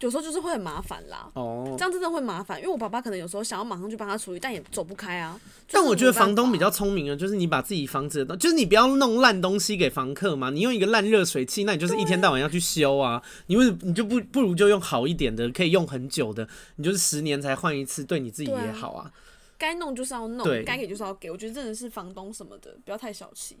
[0.00, 5.40] 有时候就是会很麻烦啦，哦，这样真的会麻烦，因为我爸爸可能有时候想要马上去帮他处理，但也走不开啊。
[5.70, 10.50] 但我觉得房东比较聪明啊，就是你把自己房子的东，就是你不要弄烂东西给房客嘛。
[10.50, 13.22] 你用一个烂热水器，那你就是一天到晚要去修啊。
[13.46, 19.08] 你为你就不不如就用好一点的，可以用很久的，你就是十年才换一次，对你自己也好啊。
[19.56, 21.30] 该弄就是要弄，该给就是要给。
[21.30, 23.56] 我觉得真的是房东什么的，不要太小气。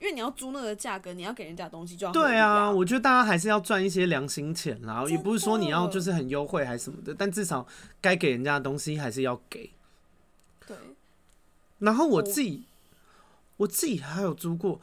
[0.00, 2.70] 因为你要租那个价格，你要给人家东西就要对啊。
[2.70, 7.66] 我觉得大家还是要赚一些良心钱啦，也不是说你要就是很优惠还是什么的，但至少
[8.00, 9.70] 该给人家的东西还是要给。
[10.66, 10.76] 对。
[11.80, 12.64] 然后我自己，
[13.58, 14.80] 我自己还有租过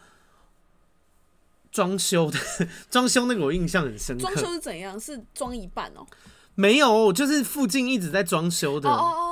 [1.72, 2.40] 装修的，
[2.90, 4.22] 装修那个我印象很深刻。
[4.22, 5.00] 装修是怎样？
[5.00, 6.06] 是装一半哦？
[6.54, 8.90] 没有，就是附近一直在装修的。
[8.90, 9.27] 哦哦哦。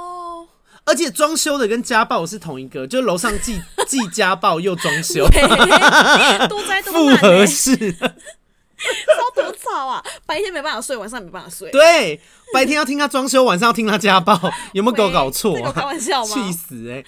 [0.86, 5.28] 而且装修的跟家暴是同一个，就楼上既 既家暴又装修，
[6.48, 8.08] 多灾多难，复合式，超
[9.34, 10.04] 多吵啊！
[10.26, 11.72] 白天没办法睡，晚上没办法睡。
[11.72, 12.20] 对，
[12.54, 14.40] 白天要听他装修，晚上要听他家暴，
[14.74, 15.72] 有没有搞错啊？
[15.72, 16.34] 开玩笑吗？
[16.34, 17.06] 气死哎、欸！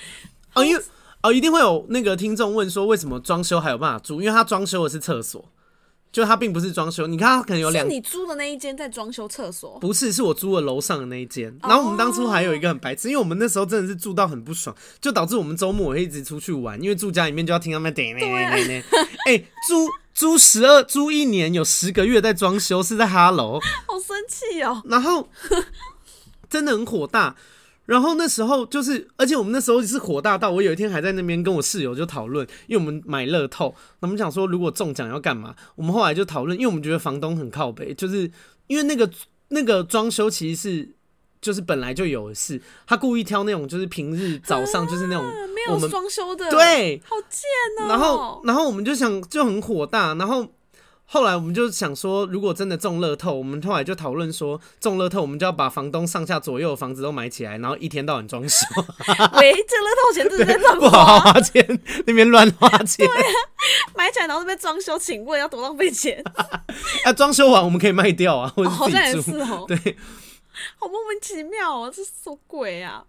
[0.54, 0.84] 哦，因为
[1.22, 4.22] 哦，一定会有那个听众问说，为什么装修还有办法住？
[4.22, 5.46] 因为他装修的是厕所。
[6.12, 7.86] 就它并不是装修，你看它可能有两。
[7.86, 9.78] 是你租的那一间在装修厕所？
[9.80, 11.56] 不是，是我租了楼上的那一间。
[11.62, 18.84] 然后我们当初还有一个很白痴，因为我们那时候真的是住到很不爽，就导致我们周末会一直出去玩，因为住家里面就要听他们点点点点。
[19.28, 24.82] 哎，租租十二租一年有十个月在装修，是在哈喽， 好生气哦。
[24.86, 25.30] 然后
[26.50, 27.36] 真的很火大。
[27.88, 35.56] 然后那时候就是，而且我们那时候是火大到，我有一天还在那边跟我室友就讨论，因为我们买乐透，我们想说如果中奖要干嘛？
[35.76, 38.30] 我们后来就讨论，因为我们觉得房东很靠北，就是
[38.68, 39.10] 因为那个
[39.48, 40.90] 那个装修其实是
[41.42, 47.88] 就是本来就有的事，他故意挑那种就是平日早上就是那种我们没有装修的，对，好贱哦。
[47.88, 50.46] 然后然后我们就想就很火大，然后。
[51.10, 58.66] 后来我们就想说，如果真的中乐透，我们后来就讨论说，中乐透我们就要把房东上下左右的房子都买起来，然后一天到晚装修。
[59.38, 61.66] 喂，这乐透钱真的在乱花，不好好花钱，
[62.06, 63.08] 那边乱花钱。
[63.08, 63.24] 对啊，
[63.96, 66.22] 买起来然后那边装修，请问要多浪费钱？
[67.06, 68.84] 啊，装修完我们可以卖掉啊， 或者自己住。
[68.84, 69.66] 好像也是哦。
[69.66, 69.98] 对，
[70.78, 73.06] 好莫名其妙哦，这是什么鬼啊？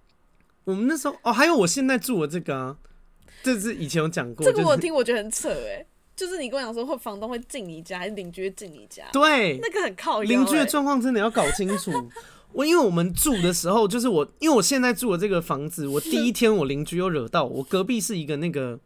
[0.63, 2.77] 我们那时候哦，还有我现在住的这个啊，
[3.43, 5.53] 这是以前有讲过，这个我听我觉得很扯哎。
[5.53, 5.87] 就是
[6.39, 9.05] 你跟我讲说，会房东会进你家，还是邻居会进你家？
[9.13, 11.93] 对，那个很靠邻居的状况真的要搞清楚。
[12.53, 18.81] 我因为我们住的时候，就是我因为我现在住的这个房子，我第一天我邻居又惹到我，隔壁是一个那个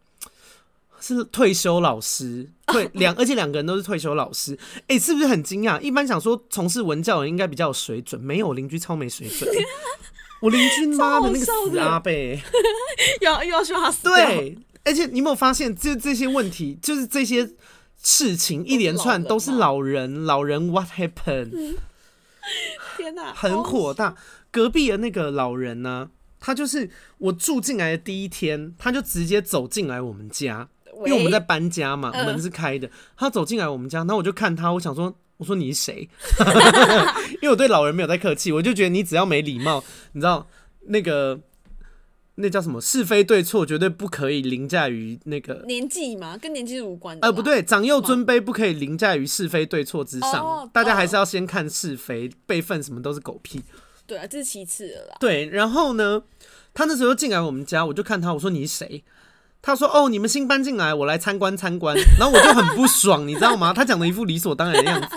[1.01, 4.59] 是退休老师， 对两而且两个人都是退休老师，
[4.89, 5.81] 哎、欸，是不是很惊讶？
[5.81, 9.49] 一般想说从事文教的人应该比较有水准，没有，邻居超没水准。
[10.43, 12.11] 我邻居妈的那个死阿伯，
[13.21, 14.59] 要又要说他死对。
[14.85, 17.49] 而且你有没有发现，就这些问题，就是这些
[18.03, 21.77] 事情一连串都是老人，老人 What happened？、嗯、
[22.97, 24.17] 天哪， 很火大。
[24.51, 26.11] 隔壁的那个老人呢，
[26.41, 32.91] 他就是我住进来的第一天，他就直接走进来我们家，因为我们在搬家嘛，门是开的。
[33.17, 36.09] 他走进来我们家，然后我就看他，我想说，我说你是谁？
[37.41, 40.49] 因为我对老人没有太客气，我就觉得你只要没礼貌，你知道
[40.89, 41.41] 那个。
[42.37, 42.81] 那叫什么？
[42.81, 47.27] 是非对错绝对不可以凌驾于那个年纪嘛，跟年纪无关的。
[47.27, 50.43] 呃，不对，长幼尊卑不可以凌驾于是非对错之上。
[50.43, 53.63] 哦、大家还是要先看是非，辈分什么都是狗屁。
[54.07, 55.17] 对啊，这是其次的啦。
[55.21, 56.23] 对，然后呢，
[56.73, 59.05] 他那时候进来我们家，我就看他，我说你是谁？
[59.61, 61.95] 他说哦，你们新搬进来，我来参观参观。
[62.19, 63.75] 然后我就很不爽，你知道吗？
[63.75, 65.17] 他讲的一副理所当然的样子。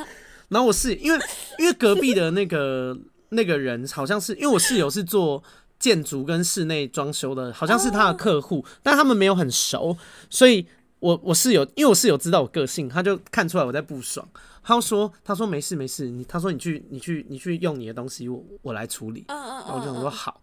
[0.50, 1.20] 然后我是因为
[1.60, 2.98] 因为隔壁的那个
[3.30, 5.42] 那个人好像是因为我室友是做。
[5.78, 8.66] 建筑跟室内装修的，好像是他的客户，oh.
[8.82, 9.98] 但他们没有很熟，
[10.30, 10.66] 所以
[11.00, 14.28] 我我室友，因为我室友知道我个性，他就看出来我在不爽，
[14.64, 20.42] 他说他说没事没事，你他说你去你去你去用你的东西，我我来处理，嗯嗯我就想说好，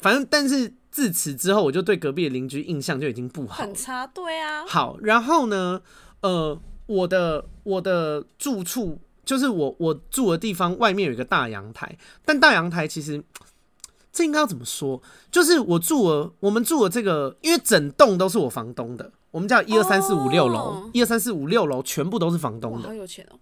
[0.00, 5.80] 反正但是自此之后，我就对隔壁的邻居印象就已经不好，很差，对啊，好，然后呢，
[6.20, 13.22] 呃，我的我的住处就是我我住的地方外面有一个大阳台，但大阳台其实。
[14.14, 15.02] 这应该要怎么说？
[15.32, 19.10] 就是我住了，我们住了这个，因为整栋都是我房东的。
[19.32, 22.88] 我们家一二三四五六楼，一二三四五六楼全部都是房东的。
[22.88, 23.34] 好有钱哦！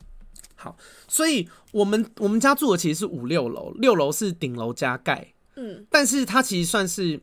[0.56, 0.74] 好，
[1.06, 5.34] 所以我们我们家住的其实是五六楼，六楼是顶楼加盖。
[5.56, 7.20] 嗯，但是它其实算是，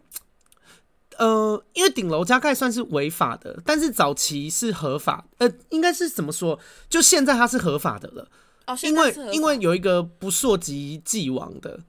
[1.17, 5.25] 呃，因为顶楼加盖算是违法的，但是早期是合法。
[5.39, 6.59] 呃，应该是怎么说？
[6.87, 8.27] 就现在它是合法的了。
[8.67, 11.79] 哦，因为因为有一个不溯及既往的。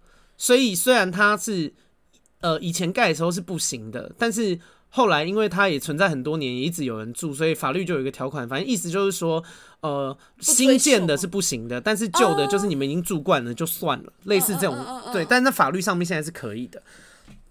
[0.41, 1.71] 所以虽然它是，
[2.41, 9.45] 呃，以前盖的时候是不行的，但是后来因为它也存在很多年，也一直有人住，所以法律就有一个条款，反正意思就是说，
[9.83, 16.83] 呃，新建的是不行的，但是旧的就是你们已经住惯了就算了，类似这种，对，但在法律上面现在是可以的。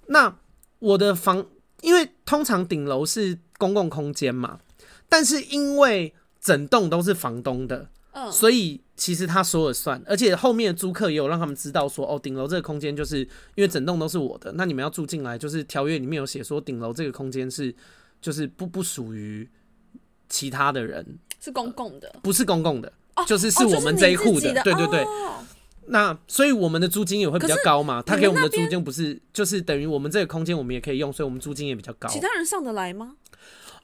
[0.08, 0.36] 那
[0.80, 1.46] 我的房，
[1.82, 4.62] 因为通常顶楼是公共空间嘛，
[5.08, 6.12] 但是因为
[6.42, 7.90] 整栋都是房东的。
[8.32, 13.20] 所以其实他说了算，而且后面的租客也有让他们知道说，哦，顶楼这个空间就是
[13.56, 17.74] 因为整栋都是我的，那你们要住进来，就是条约里面有写说，顶楼这个空间是
[18.22, 19.50] 就是不不属于
[20.28, 21.06] 其他的人，
[21.40, 22.92] 是公共的，不是公共的，
[23.26, 25.06] 就是是我们这一户的，对对对。
[25.92, 32.08] 那所以我们的租金也会比较高嘛，他给我们的租金不是就是等于我们这个空间我们也可以用，所以我们租金也比较高。
[32.10, 33.16] 其他人上得来吗？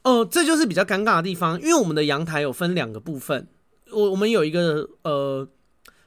[0.04, 3.48] 呃，这就是比较尴尬的地方，因为我们的阳台有分两个部分。
[3.96, 5.48] 我我们有一个呃，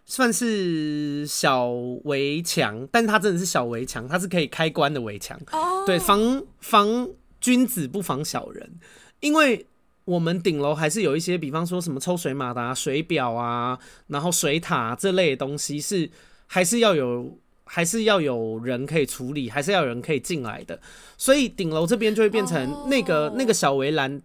[0.05, 1.69] 算是小
[2.05, 5.39] 围墙，但是它真的是小围墙，它是可以开关的围墙。
[5.51, 5.87] Oh.
[5.87, 7.09] 对，防防
[7.41, 8.79] 君子不防小人，
[9.21, 9.67] 因为
[10.05, 13.79] 我们顶楼还是有一些，比方说什么抽水马达、水表啊，
[14.09, 16.11] 然后水塔这类的东西是
[16.47, 20.79] 还是要有，还是要有人可以处理，还是要有人可以进来的，
[21.17, 23.37] 所以顶楼这边就会变成那个、oh.
[23.39, 24.21] 那个小围栏。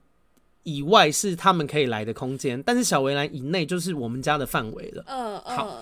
[0.64, 5.04] 以外是他们可以来的空间，但是小围栏以内就是我们家的范围了。
[5.08, 5.58] 嗯嗯。
[5.58, 5.78] 好，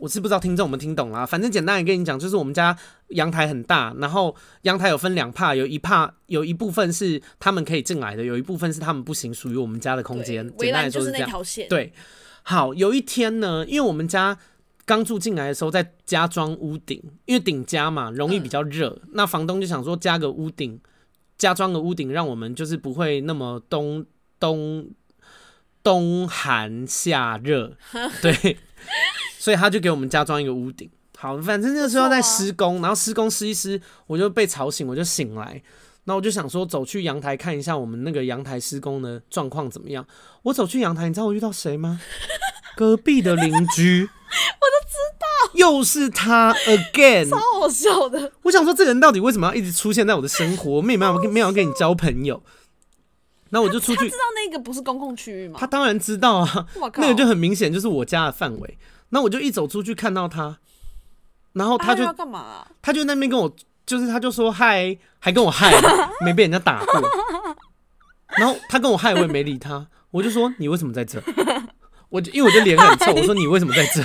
[0.00, 2.76] 我是不知道听众们听懂啦，反正简单的跟你讲，就是我们家
[3.08, 10.50] 阳台很大，然后阳台有分两 part，有一 part 有一部分是他们可以进来的，有一部分是他们不行，属于我们家的空间。
[10.58, 11.30] 简单来说是这样。
[11.68, 11.92] 对。
[12.42, 14.36] 好，有一天呢，因为我们家
[14.84, 20.78] 刚住进来的时候在加装屋顶，因为顶加嘛，容易比较热，嗯，那房东就想说加个屋顶，
[21.38, 24.04] 加装个屋顶，让我们就是不会那么冬。
[24.38, 24.90] 冬
[25.82, 27.76] 冬寒夏热，
[28.22, 28.58] 对，
[29.38, 30.90] 所以他就给我们加装一个屋顶。
[31.16, 35.62] 好，反正那个时候在施工，然后施工施一施，我就被吵醒，我就醒来，
[36.04, 40.06] 那我就想说走去阳台看一下我们那个阳台施工的状况怎么样。
[40.42, 42.00] 我走去阳台，你知道我遇到谁吗？
[42.76, 48.32] 隔壁的邻居， 我都知道，又是他 again，超好笑的。
[48.42, 50.72] 我想说，这个人到底为什么要一直出现在我的生活？
[50.72, 52.42] 我没有办法跟没有跟你交朋友。
[53.54, 53.98] 那我就出去。
[53.98, 55.56] 他知道那个不是公共区域吗？
[55.60, 58.78] 他当然知道啊，那个就很明显就是我家的范围。
[59.10, 60.58] 那我就一走出去看到他，
[61.52, 62.68] 然后他就干嘛啊？
[62.82, 63.54] 他就那边跟我，
[63.86, 65.72] 就是他就说嗨，还跟我嗨，
[66.26, 67.00] 没被人家打过。
[68.36, 69.86] 然后他跟我嗨，我也没理他。
[70.10, 71.22] 我就说你为什么在这？
[72.08, 74.02] 我就因为我就脸很臭， 我说你为什么在这？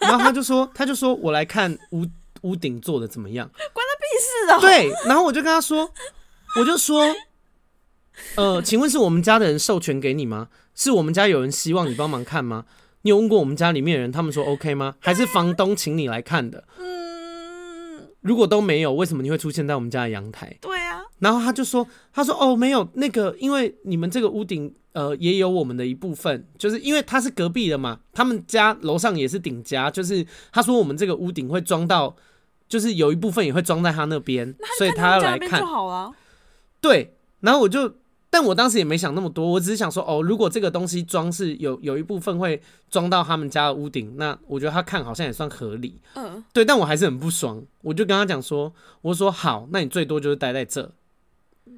[0.00, 2.06] 然后他就说，他就说我来看屋
[2.42, 4.60] 屋顶做的怎么样，关他屁事哦。
[4.60, 5.90] 对，然后我就跟他说，
[6.60, 7.04] 我就说。
[8.36, 10.48] 呃，请问是我们家的人授权给你吗？
[10.74, 12.64] 是我们家有人希望你帮忙看吗？
[13.02, 14.94] 你有问过我们家里面的人，他们说 OK 吗？
[14.98, 16.64] 还是房东请你来看的？
[16.78, 20.56] 嗯，如果都没有，为什么你会出现在我们家的阳台？
[20.60, 24.74] 对啊，然后他就说，他说哦，没有那个，因为你们这个屋顶。
[24.94, 32.16] 呃，也有我们的一部分，就是因为他是隔壁的嘛，他们家楼上也是顶家，就是他说我们这个屋顶会装到，
[32.68, 35.62] 就是有一部分也会装在他那边，所以他要来看。
[36.80, 37.94] 对，然后我就，
[38.30, 42.60] 但我当时也没想那么多，我只是想说，哦，如果这个东西装是有有一部分会
[42.90, 46.00] 装到他们家的屋顶，那我觉得他看好像也算合理。
[46.14, 50.92] 嗯，对，但我还是很不爽，我就跟他讲说，我说好，那你最多就是待在这，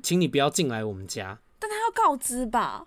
[0.02, 1.38] 请你不要进来我们家。
[1.60, 2.86] 但他要告知吧？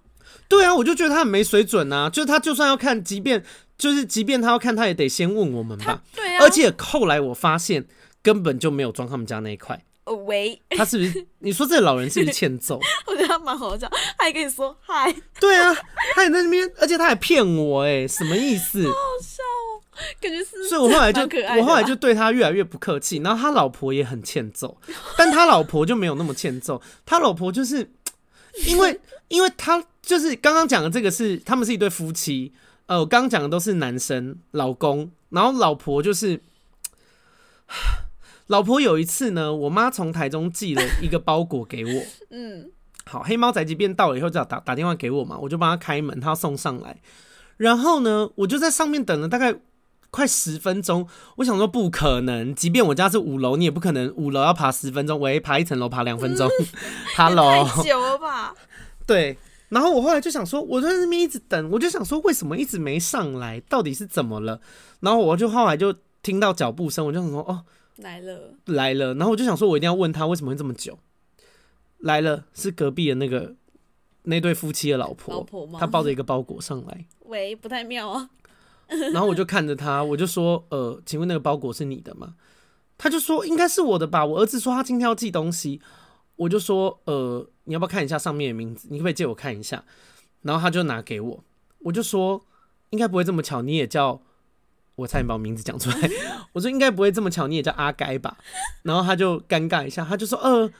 [0.49, 2.09] 对啊，我就觉得他很没水准呐、啊。
[2.09, 3.43] 就是他就算要看，即便
[3.77, 6.01] 就是即便他要看，他也得先问我们吧。
[6.13, 6.43] 对啊。
[6.43, 7.85] 而且后来我发现
[8.21, 9.83] 根本就没有装他们家那一块。
[10.05, 11.25] 喂，他是不是？
[11.39, 12.79] 你说这个老人是不是欠揍？
[13.07, 13.87] 我觉得他蛮好笑，
[14.17, 15.13] 他还跟你说嗨。
[15.39, 15.73] 对啊，
[16.13, 18.83] 他也在那边，而且他还骗我，哎，什么意思？
[18.87, 19.81] 好 好笑哦，
[20.19, 20.67] 感觉是。
[20.67, 21.21] 所以我后来就
[21.57, 24.77] 我后来就对他越来越不客气，然后他老婆也很欠揍，
[25.17, 27.91] 但他老婆就没有那么欠揍，他老婆就是
[28.65, 29.83] 因为因为他。
[30.03, 32.51] 就是刚刚讲的这个是他们是一对夫妻，
[32.87, 36.41] 呃，我刚刚讲的都是男生老公，然后老婆就是，
[38.53, 42.69] 老婆有一次呢，我妈从台中寄了一个包裹给我， 嗯，
[43.03, 47.01] 好，黑猫宅急便到了以后就要打打电话给我嘛，我就帮他开门，他要送上来，
[47.57, 49.55] 然后呢，我就在上面等了大概
[50.11, 56.47] 快十分钟，我想说不可能，即便我家是五楼，你也不可能五楼要爬十分钟，喂，爬一层楼爬两分钟
[57.17, 58.53] ，Hello，太久了吧？
[59.07, 59.35] 对。
[59.69, 63.59] 然后我后来就想说，我在那边一直等，我就想说，为什么一直没上来？
[63.61, 64.61] 到底是怎么了？
[64.99, 65.91] 然后我就后来就
[66.21, 67.63] 听到脚步声，我就想说，哦，
[67.97, 69.13] 来了，来了。
[69.15, 70.99] 然后我就想说，我一定要问他为什么会这么久。
[71.99, 73.55] 来了，是隔壁的那个
[74.23, 75.79] 那对夫妻的老婆，老婆吗？
[75.79, 77.05] 他抱着一个包裹上来。
[77.25, 78.29] 喂，不太妙啊。
[79.13, 82.35] 然后我就看着他，我就说，呃，请问那个包裹是你的吗？
[82.97, 84.25] 他就说应该是我的吧。
[84.25, 85.81] 我儿子说他今天要寄东西。
[86.35, 88.87] 我就说，呃，你要不要看一下上面的名字？
[88.89, 89.83] 你可不可以借我看一下？
[90.41, 91.43] 然后他就拿给我，
[91.79, 92.43] 我就说，
[92.89, 94.19] 应该不会这么巧，你也叫，
[94.95, 96.09] 我差点把我名字讲出来。
[96.51, 98.37] 我说应该不会这么巧，你也叫阿该吧？
[98.83, 100.71] 然后他就尴尬一下，他就说，呃，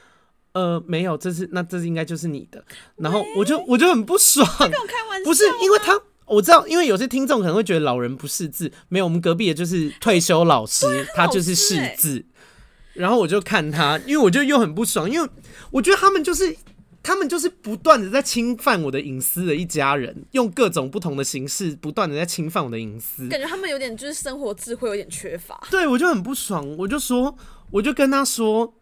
[0.52, 2.64] 呃，没有，这是那这是应该就是你的。
[2.96, 12.24] 然后我就我就很不爽，跟我开玩笑，不是因为他，我知道，因为有些听众可能会觉得老人不识字，没有，我们隔壁的就是退休老师，他就是识字。
[12.94, 15.28] 然后我就看他，因为我就又很不爽，因为
[15.72, 16.56] 我觉得他们就是
[17.04, 25.62] 他们就是不断的在侵犯我的隐私的一家人，用各种不同的形式不断的在侵犯我的隐私，感觉他们有点就是生活智慧有点缺乏。
[25.70, 27.36] 对，我就很不爽，我就说，
[27.70, 28.74] 我就跟他说，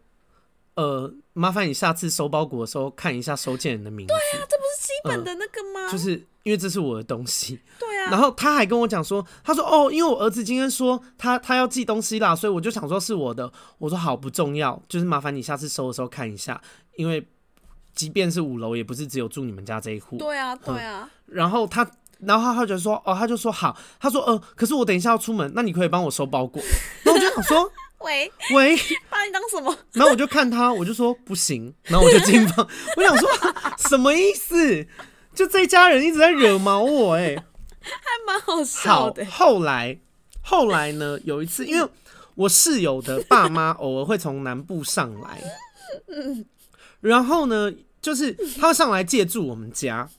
[0.75, 4.13] 呃，麻烦你下次收包裹的时候看一下收件人的名字。
[4.13, 5.85] 对啊，这不是基本的那个吗？
[5.87, 6.25] 呃，就是。
[6.43, 8.11] 因为这是我的东西，对啊。
[8.11, 13.49] 然后他还跟我讲说，他说哦，因为我儿子今天说他他要寄东西啦，所以我就想说是我的。
[13.77, 16.61] 我说好，不重要，就是麻烦你下次收的时候看一下，
[16.97, 17.25] 因为
[17.93, 20.17] 即便是五楼，也不是只有住你们家这一户。
[20.17, 21.09] 对啊，对啊。
[21.25, 21.89] 然后他，
[22.19, 26.61] 然后他就说哦，他就说好，他说呃，可是我等一下要出门，那你可以帮我收包裹。
[27.03, 28.75] 然后我就想说， 喂喂，
[29.09, 29.75] 把你当什么？
[29.93, 32.67] 然后我就看他，我就说不行，然后我就进房。
[32.97, 33.29] 我想说
[33.89, 34.85] 什么意思？
[35.33, 37.43] 就这一家人一直在惹毛我，欸，哎，
[37.81, 39.25] 还蛮好笑的。
[39.25, 39.97] 后来，
[40.41, 41.19] 后来呢？
[41.23, 41.89] 有一次，因为
[42.35, 45.41] 我室友的爸妈偶尔会从南部上来，
[47.03, 50.09] 然后呢，就是他会上来借住我们家。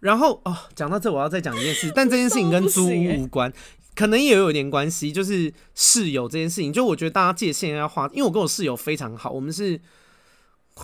[0.00, 3.50] 然后哦，讲到这，我要再讲一件事，但这件事情跟租屋无关，
[3.94, 5.10] 可能也有一点关系。
[5.10, 9.80] 就是室友这件事情，就我觉得大家界限要画，因为我跟我室友非常好，我们是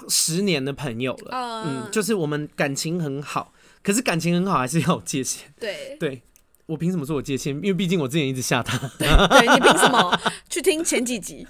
[0.09, 3.53] 十年的朋友了，嗯，就是我们感情很好。
[3.83, 5.53] 可是感情很好，还是要有界限。
[5.61, 6.23] 对，对
[6.67, 7.55] 我凭什么说我界限？
[7.57, 8.79] 因为毕竟我之前一直吓他。
[8.99, 10.19] 对，对你凭什么？
[10.49, 11.47] 去听前几集。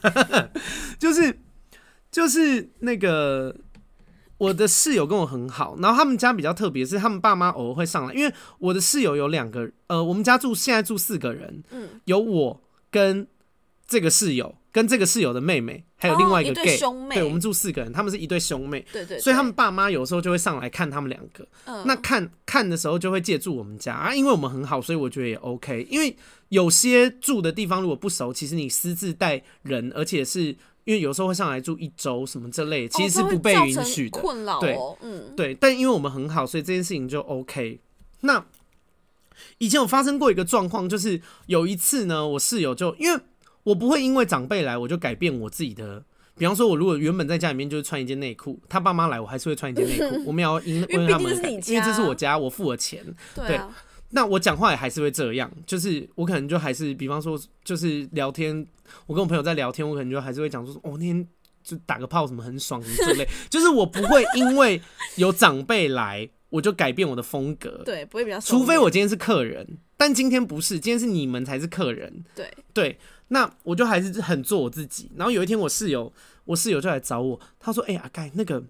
[0.98, 1.38] 就是
[2.10, 3.54] 就是那个
[4.42, 13.26] 我的室友跟我很好，然后他们家比较特别，是他们爸妈偶尔会上来，因为我的室友有两个，呃，我们家住现在住四个人，嗯，有我跟
[13.86, 14.54] 这个室友。
[14.72, 21.46] 跟这个室友的妹妹，还有另外一个 gay，、对兄妹，对，我们住四个人，他们是一对兄妹，对对，对，所以他们爸妈有时候就会上来看他们两个。
[21.66, 25.86] 嗯，那看看的时候就会借住我们家啊，因为我们很好，所以我觉得也 OK。
[25.90, 26.16] 因为
[26.48, 34.20] 有些住的地方如果不熟，其实你私自带人，而且是因为有时候会上来住一周什么这类，其实是不被允许的。
[34.20, 35.54] 困扰、哦，对，嗯，对。
[35.54, 37.80] 但因为我们很好，所以这件事情就 OK。
[38.20, 38.44] 那
[39.58, 43.20] 以前有发生过一个状况，就是有一次呢，我室友就因为。
[43.64, 46.02] 我不会因为长辈来我就改变我自己的，
[46.36, 50.24] 比方说，我如果原本在家里面就是穿一件内裤，他爸妈来我还是会穿一件内裤。
[50.26, 51.32] 我们要因 为他们，
[51.68, 53.04] 因为这是我家，我付了钱，
[53.36, 53.60] 对，
[54.12, 58.66] 那我讲话也还是会这样，就是我可能就还是，比方说，就是聊天，
[59.06, 61.28] 我跟我朋友在聊天，我可能就还是会讲说，哦，那天
[61.62, 64.80] 就打个炮什么很爽什么之类， 就是我不会因为
[65.16, 66.30] 有长辈来。
[66.52, 67.80] 我就改变我的风格。
[67.82, 68.38] 对，不会比较。
[68.38, 72.22] 除非我今天是客人，但今天不是，今天是你们才是客人。
[72.34, 72.98] 对对，
[73.28, 75.10] 那我就还是很做我自己。
[75.16, 76.12] 然后有一天，我室友，
[76.44, 78.62] 我室友就来找我，他说：“哎、欸，阿盖，那个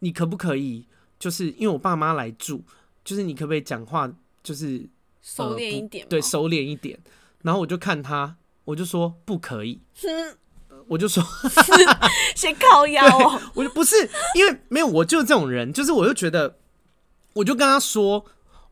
[0.00, 0.84] 你可不可以，
[1.20, 2.62] 就是因为我爸妈来住，
[3.04, 4.12] 就是你可不可以讲话，
[4.42, 4.88] 就是
[5.20, 6.98] 收敛一点、呃，对，收敛一点。”
[7.42, 9.80] 然后我就看他，我就说不可以。
[10.88, 11.22] 我就说，
[12.34, 13.40] 先靠 腰哦。
[13.54, 13.96] 我就不是，
[14.34, 16.58] 因为没有，我就是这种人，就是我就觉得，
[17.34, 18.24] 我就跟他说，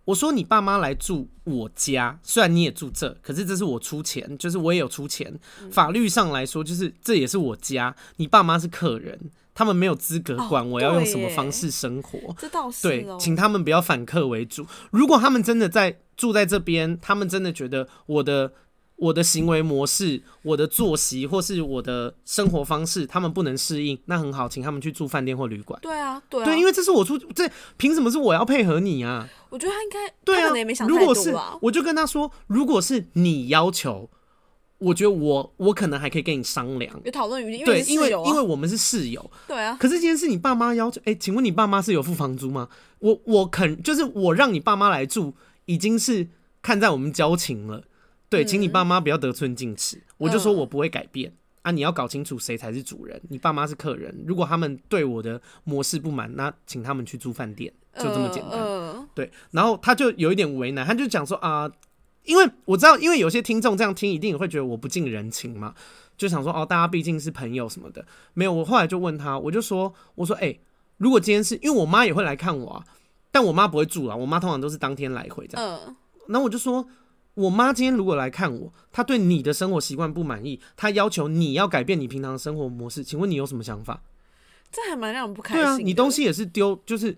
[0.07, 5.39] 我说你爸妈来住我家，虽然你也住这，可是这是我出钱，就是我也有出钱。
[5.71, 12.19] 法律上来说，就是这也是我家，你爸妈是客人，他们没有资格管我要用什么方式生活。
[12.39, 14.67] 这倒是，对，请他们不要反客为主。
[14.91, 18.53] 如果他们真的在住在这边，他们真的觉得我的。
[19.01, 25.81] 我的行为模式、我的作息或是我的生活方式，他们不能适应，那很好，请他们去住饭店或旅馆。
[25.81, 29.27] 对啊，对啊，对，因为这是我出，这凭什么是我要配合你啊？
[29.49, 30.51] 我觉得他应该，对啊。
[30.87, 34.11] 如果是，我就跟他说，如果是你要求，
[34.81, 37.65] 我觉得我我可能还可以跟你商量，有讨论余地。
[37.65, 39.31] 对，因为因为我们是室友。
[39.47, 39.77] 对啊。
[39.79, 42.69] 可是今天是你爸妈要求，哎、欸，请问你爸妈是有付房租吗？
[42.99, 45.35] 我我肯，就是我让你爸妈来住，
[45.67, 46.27] 已经是
[46.61, 47.85] 看在我们交情了。
[48.29, 50.03] 对，请你爸妈不要得寸进尺。
[50.17, 51.71] 我就说我不会改变啊！
[51.71, 54.25] 你要搞清楚谁才是主人，你爸妈是客人。
[54.27, 59.09] 如果他们对我的模式不满，那请他们去住饭店，就这么简单。
[59.15, 61.71] 对，然后他就有一点为难，他就讲说啊，
[62.25, 65.75] 因为我知道，因为有些听众这样听，一定会觉得我不近人情嘛，
[66.17, 68.05] 就想说哦，大家毕竟是朋友什么的。
[68.35, 70.59] 没有，我后来就问他，我就说，我说，哎，
[70.99, 72.85] 如果今天是因为我妈也会来看我啊，
[73.31, 75.97] 但我妈不会住啊，我妈通常都是当天来回这样。
[76.29, 76.87] 然后我就说。
[77.35, 84.03] 我妈今天如果来看我，她对你的生活习惯不满意，她要求你要改变你平常的生活模式，请问你有什么想法？
[84.71, 85.63] 这还蛮让人不开心。
[85.63, 87.17] 对啊，你东西也是丢，就是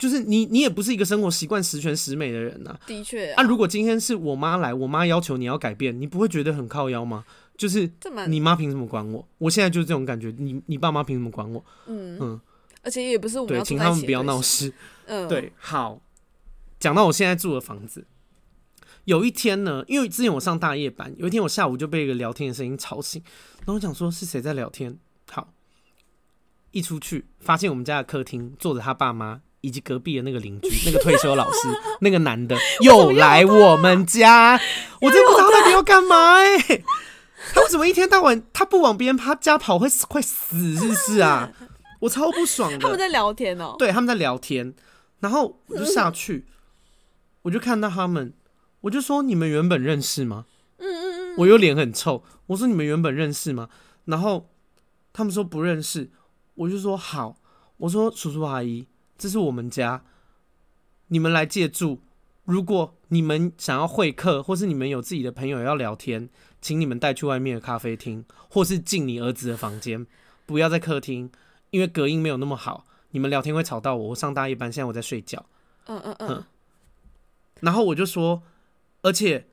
[0.00, 2.80] 就是你你也不是一个生活习惯十全十美的人呐、啊。
[2.86, 7.24] 的确啊，啊，如果今天是我妈来，我妈要求你要改变，你不会觉得很靠腰吗？
[7.58, 7.88] 就是
[8.26, 9.28] 你妈凭什么管我？
[9.36, 11.62] 我现在就是这种感觉，你你爸妈凭什么管我？
[11.86, 12.40] 嗯嗯，
[12.82, 14.72] 而且也不是我们对，请他们不要闹事。
[15.04, 16.00] 嗯，对，好，
[16.78, 18.06] 讲到我现在住的房子。
[19.04, 23.22] 有一天呢，因为之前我上大夜班，有一天我下午就被一个聊天的声音吵醒，
[23.58, 24.98] 然后我想说是谁在聊天。
[25.30, 25.52] 好，
[26.70, 31.68] 一出去发现我们家的客厅坐着他爸妈以及隔壁的那个邻居，那个退休老师，
[32.00, 34.60] 那个男的又来我们家，
[35.00, 36.84] 我真不知道他到底要干嘛哎、欸，
[37.54, 41.52] 他为什么一天到晚他不往别人他家跑会会死是不是啊？
[42.00, 42.78] 我超不爽的。
[42.78, 44.72] 他们在聊天哦，对，他们在聊天，
[45.20, 46.46] 然后我就下去，
[47.42, 48.32] 我就看到他们。
[48.82, 50.46] 我就说，你们原本认识吗？
[50.78, 52.24] 嗯嗯嗯，我又脸很臭。
[52.46, 53.68] 我说，你们原本认识吗？
[54.06, 54.48] 然后
[55.12, 56.10] 他们说不认识。
[56.54, 57.36] 我就说好。
[57.76, 58.86] 我说，叔叔阿姨，
[59.20, 60.02] 这是我们家，
[61.08, 62.00] 你们来借住。
[62.44, 66.30] 如果你们想要会客，或是你们有自己的朋友要聊天，
[66.62, 70.06] 请你们带去外面的咖啡厅，或是进你儿子的房间，
[70.46, 71.30] 不要在客厅，
[71.68, 74.08] 因为隔音没有那么好，你们聊天会吵到我。
[74.08, 75.44] 我上大夜班，现在我在睡觉。
[75.86, 76.44] 嗯嗯嗯。
[77.60, 78.42] 然后我就说。
[79.02, 79.46] 而且，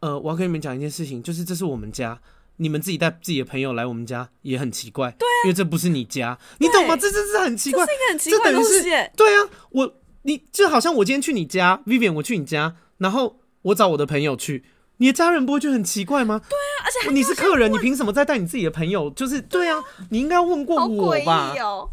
[0.00, 2.20] 呃，我要跟你们讲一件事情，就是这是我们家，
[2.58, 6.96] 你们自己带自己的朋友来我们家也很奇怪，对啊，因为这不是你家，你懂吗？
[6.96, 8.82] 这这是很奇怪，这是一个很奇怪的东西。
[9.16, 14.64] 对啊，我你就好像我今天去你家，Vivian，我去你家，然后我找我的朋友去，
[14.98, 16.40] 你的家人不会觉得很奇怪吗？
[16.48, 19.08] 对啊，而且你是客人，你凭什么再带你自己的朋友？
[19.10, 21.54] 就是对啊，你应该要问过我吧？
[21.60, 21.90] 哦，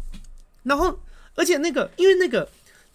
[0.64, 0.98] 然后，
[1.34, 2.48] 而且那个，因为那个。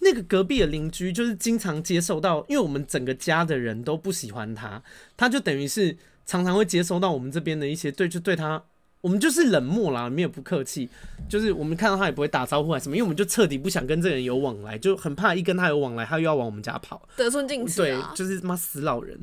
[0.04, 4.82] 那个隔壁的邻居就是经常接受到，因为我们整个家的人都不喜欢他，
[5.16, 5.96] 他就等于是
[6.26, 8.64] 常常会接收到我们这边的一些对，就对他，
[9.02, 10.90] 我们就是冷漠啦，没有不客气，
[11.28, 19.20] 就是我们看到他也不会打招呼还是什么，因为我们就彻底不想跟这个人有往来，就很怕一跟他有往来，他又要往我们家跑，得寸进尺，对，就是妈死老人。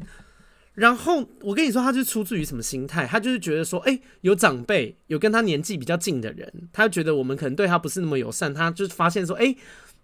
[0.74, 3.04] 然后我跟你说，他就出自于什么心态？
[3.04, 9.56] 他就是觉得说，哎、有长辈，有跟他年纪比较近的人，他觉得我们可能对他不是那么友善，他就发现说，哎、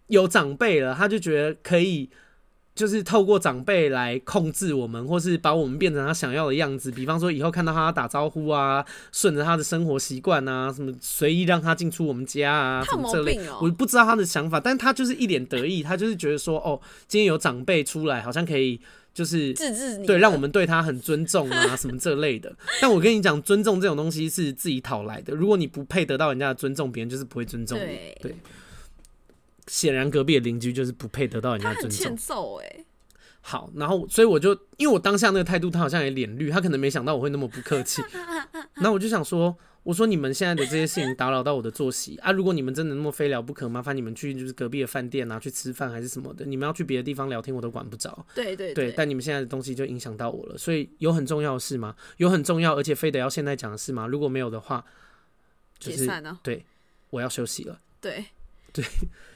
[0.09, 2.11] 有长辈了，他就觉得可以，
[2.75, 6.91] 就是透过长辈来控制我们，或是把我们变成他想要的样子。
[6.91, 18.81] 比方说，以后看到他打招呼啊，顺着他的生活习惯啊，什么随意让他进出我们家啊，什么这类，我不知道他的想法，但他就是一脸得意，他就是觉得说，哦，今天有长辈出来，好像可以，
[19.15, 19.55] 就是
[20.05, 22.53] 对，让我们对他很尊重啊，什么这类的。
[22.83, 28.19] 但我跟你讲，尊重这种东西是自己讨来的，如果你不配得到人家的尊重，别人就是不会尊重你，对。
[28.21, 28.37] 对
[29.67, 31.91] 显然隔壁的邻居就是不配得到人家尊重。
[31.91, 32.85] 欠揍欸。
[33.47, 38.01] 好，然后所以我就因为我当下那个态度，他好像也脸绿，他可能没想到我会那么不客气。
[38.77, 42.33] 然后我就想说，我说你们现在的这些事情打扰到我的作息啊！
[42.33, 46.47] 如果你们真的那么非聊不可，麻烦你们去就是隔壁的饭店啊，去吃饭还是什么的。
[46.47, 48.25] 你们要去别的地方聊天，我都管不着。
[48.35, 50.57] 对对对，但你们现在的东西就影响到我了。
[50.57, 51.95] 所以有很重要的事吗？
[52.17, 54.07] 有很重要，而且非得要现在讲的事吗？
[54.07, 54.83] 如果没有的话，
[55.79, 56.41] 就是解散了。
[56.43, 56.65] 对，
[57.11, 57.79] 我要休息了。
[58.01, 58.25] 对
[58.75, 58.85] 对，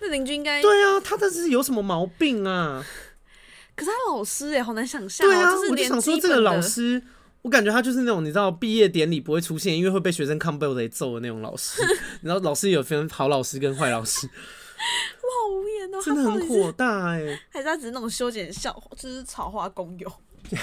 [0.02, 2.84] 那邻居应该对啊，他这是有什么毛病啊？
[3.74, 5.26] 可是他老师哎，好难想象。
[5.26, 7.02] 对啊，我就想说这个老师。
[7.42, 11.80] 我感觉他就是那种你知道毕业典礼不会出现，因为会被学生抗辩得揍的那种老师。
[12.20, 14.26] 然后老师有分好老师跟坏老师。
[14.26, 17.40] 我好无言哦，真的很火大哎、欸！
[17.48, 20.12] 还是他只是那种修剪校，就是草花公友。
[20.50, 20.58] 哎、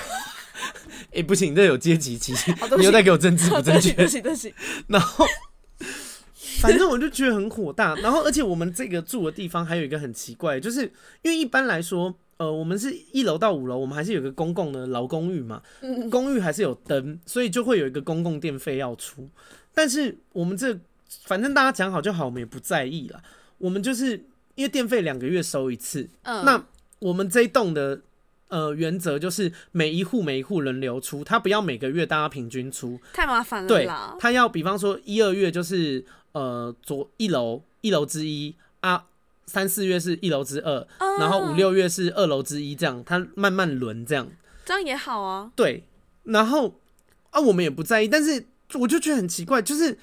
[1.19, 3.93] 欸，不行，这有阶级歧视，你又在给我政治不正确。
[3.93, 4.53] 对不起，对不起。
[4.87, 5.25] 然后，
[6.67, 7.95] 反正我就觉得很火大。
[7.95, 10.81] 然后，而且我们这个住的地方还有一个很奇怪，就是
[11.21, 12.15] 因为一般来说。
[12.37, 15.61] 呃，我们是一楼到五楼，我们还是有个公共的老公寓嘛，
[16.11, 19.29] 公寓还是有灯，所以就会有一个公共电费要出。
[19.73, 20.77] 但是我们这
[21.23, 23.23] 反正大家讲好就好，我们也不在意了。
[23.57, 24.21] 我们就是
[24.55, 26.61] 因为电费两个月收一次，那
[26.99, 28.01] 我们这一栋的
[28.49, 33.67] 呃原则就是每一户每一户轮流出，他不要每个月大家平均出，太麻烦了。
[33.69, 33.87] 对，
[34.19, 36.03] 他要比方说一二月就是
[36.35, 39.07] 呃左一楼一楼之一啊。
[39.47, 44.27] 三四月是一楼之二，嗯，然后五六月是二楼之一，这样它慢慢轮，这样
[44.65, 45.51] 这样也好啊。
[45.55, 45.83] 对，
[46.23, 46.79] 然后
[47.29, 49.99] 啊，我们也不在意，但是我就觉得很奇怪，就是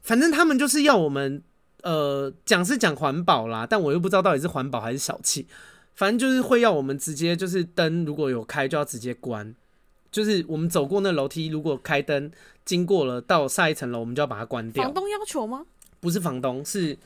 [0.00, 1.42] 反正他们就是要我们
[1.82, 5.48] 呃讲是讲环保啦，但我又不知道到底是环保还是小气，
[5.96, 9.52] 反正就是会要我们直接就是灯如果有开就要直接关，
[10.12, 12.30] 就是我们走过那楼梯如果开灯
[12.64, 14.84] 经过了到下一层楼，我们就要把它关掉。
[14.84, 15.66] 房东要求吗？
[16.04, 16.96] 不是房东是。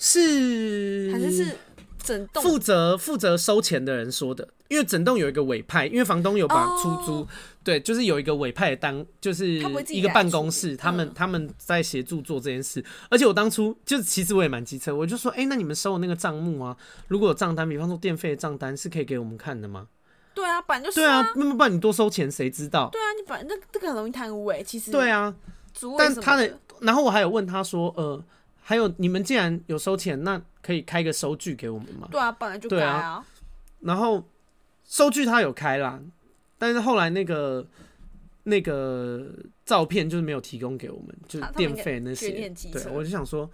[0.00, 1.56] 是还是是
[1.98, 7.28] 整栋负责负责收钱的人说的，因为整栋有一个委派，因为房东有把出租，哦、
[7.64, 9.48] 对，就是有一个委派的单，就是
[9.88, 12.84] 一个办公室，他，他们他们在协助做这件事。
[13.10, 16.76] 而且我当初就其实我也蛮机车，我就说，哎、欸，那你们收的那个账目啊，
[17.08, 19.88] 如果有账单，比方说电费的账单，是可以给我们看的吗？
[20.32, 21.22] 对啊，本来就是、啊。
[21.22, 22.88] 对啊，那么不然你多收钱，谁知道？
[22.92, 24.92] 对啊，你反正这个很容易贪污哎，其实。
[24.92, 25.34] 对啊，
[25.98, 28.24] 但他的，然后我还有问他说，呃。
[28.60, 32.06] 还有，你们既然有收钱，那可以开个收据给我们吗？
[32.10, 33.26] 对啊，本来就该啊，啊。
[33.80, 34.22] 然后
[34.84, 35.98] 收据他有开啦，
[36.58, 37.66] 但是后来那个
[38.42, 39.26] 那个
[39.64, 42.30] 照片就是没有提供给我们，就是电费那些。
[42.70, 43.50] 对，我就想说，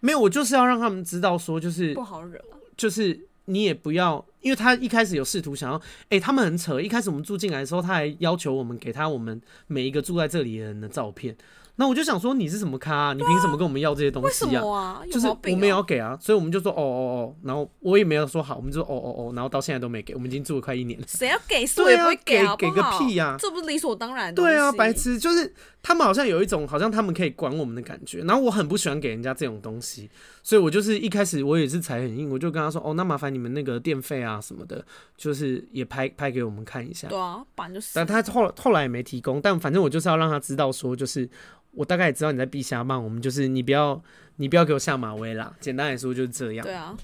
[0.00, 2.42] 没有，我就是要让他们知道说，就是不好惹，
[2.76, 11.36] 就是你也不要，因为他一开始有试图想要，哎、他们很扯，一开始我们住进来的时候，他还要求我们给他我们每一个住在这里的人的照片。
[11.80, 13.12] 那我就想说，你是什么咖、啊？
[13.14, 14.62] 你凭什么跟我们要这些东西啊？
[14.68, 21.06] 啊就是我们也要给啊，所以我们就说哦哦哦，然后我也没有说好，我们就说哦哦哦，然后到现在都没给，我们已经住了快一年了。
[21.08, 21.66] 谁要给？
[21.66, 22.46] 谁也不会给？
[22.58, 23.36] 给给个屁呀、啊！
[23.38, 24.42] 这不是理所当然的。
[24.42, 30.10] 对啊，白痴，就是他们好像有一种好像他们可以管我们的感觉，然后我很不喜欢给人家这种东西，
[30.42, 34.84] 所以我就是一开始我也是踩很硬，我就跟他说哦，那麻烦你们那个电费啊什么的，
[35.16, 37.08] 就是也拍拍给我们看一下。
[37.08, 37.92] 对啊，反正就是。
[37.94, 41.28] 但他后后来也没提供，但反正我就是要让他知道说就是。
[41.72, 44.02] 我大概也知道你在避瞎骂我们，就是你不要
[44.36, 45.54] 你不要给我下马威啦。
[45.60, 46.64] 简单来说就是这样。
[46.64, 46.96] 对啊。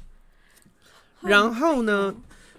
[1.21, 2.15] 然后呢，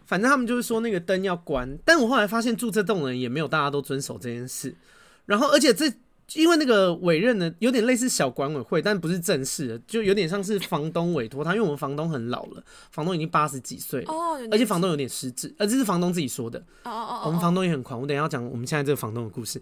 [0.05, 4.75] 反正他们就是说那个灯要关，但我后来发现住这栋人也没有大家都遵守这件事。
[5.25, 5.91] 然后而且这
[6.33, 14.13] 因为那个委任呢有点类似小管委会，但不是正式的，就有点像是房东委托他，因为我们房东很老了，房东已经八十几岁了，
[14.51, 16.59] 而且房东有点失智，而这是房东自己说的。
[16.83, 17.23] 哦哦哦。
[17.27, 19.61] 我们房东也很狂，我等一下要讲我们现在这个房东的故事。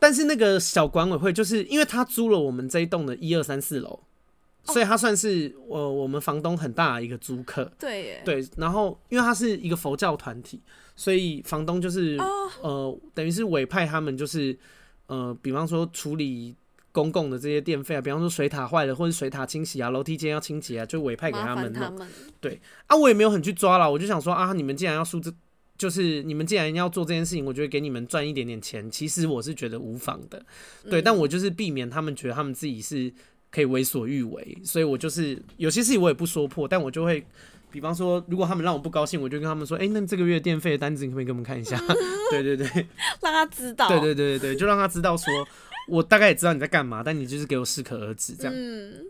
[0.00, 3.98] 但是那个小管委会，就是因为他租了我们这一栋的一二三四楼，
[4.64, 7.70] 所以他算是呃我们房东很大的一个租客。
[7.78, 8.46] 对耶，对。
[8.56, 10.60] 然后因为他是一个佛教团体，
[10.94, 12.16] 所以房东就是
[12.62, 14.56] 呃等于是委派他们，就是
[15.08, 16.54] 呃比方说处理
[16.92, 21.72] 公共的这些电费啊，比方说水塔坏了或者水塔清洗啊，楼梯间要清洁啊，就委派给他们。
[21.72, 22.08] 他们
[22.40, 25.32] 对啊，我也没有很去抓啦，我就想说啊，你们既然要输这。
[25.78, 30.44] 就是你们既然要做这件事情，我觉得给你们赚一点点钱，其实我是觉得无妨的，
[30.90, 31.00] 对。
[31.00, 33.10] 但我就是避免他们觉得他们自己是
[33.52, 37.24] 可以为所欲为，所以我就是有些事情我也不说破，但我就会，
[37.70, 41.80] 比方说，如果他们让我不高兴，我就跟他们说，哎、欸，那这个月电费的单子你可不可以给我们看一下？
[42.32, 42.66] 对 对对，
[43.22, 43.88] 让他知道。
[43.88, 45.32] 对对对对对，就让他知道说，
[45.86, 48.52] 我大概也知道你在干嘛，但你就是给我适可而止这样。
[48.52, 49.06] 嗯，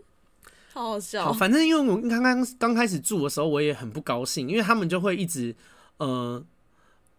[0.71, 1.25] 好好笑。
[1.25, 5.55] 好，反正因为我刚刚刚开始住的时候，我也很不高兴，因为他们就会一直，
[5.97, 6.45] 呃。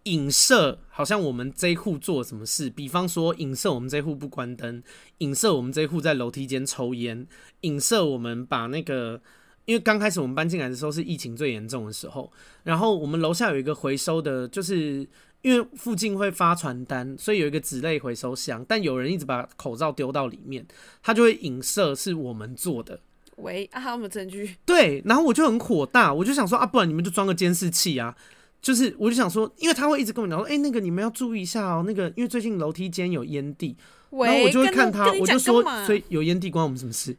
[0.04, 4.82] 影射好像我们这一户做了什么事，比方说影射我们这一户不关灯，
[5.18, 7.26] 影射我们这一户在楼梯间抽烟，
[7.60, 9.20] 影射我们把那个，
[9.66, 12.32] 因为刚开始我们搬进来的时候是疫情最严重的时候，
[12.64, 15.06] 然后我们楼下有一个回收的，就是
[15.42, 20.66] 因为附近会发传单，所以有一个纸类回收箱，但有人一直把口罩丢到里面，
[21.02, 23.00] 他就会影射是我们做的。
[23.36, 24.56] 喂，啊，我们证据？
[24.64, 28.16] 对，然后我就很火大，我就想说啊，不然你们就装个监视器啊。
[28.62, 33.74] 就是，我就想说，因为他会一直跟我讲说，哎、欸，那个你们要注意一下哦，那个因为最近楼梯间有烟蒂，
[34.10, 37.16] 然后我就会看他，我就说，所以有烟蒂关我们什么事？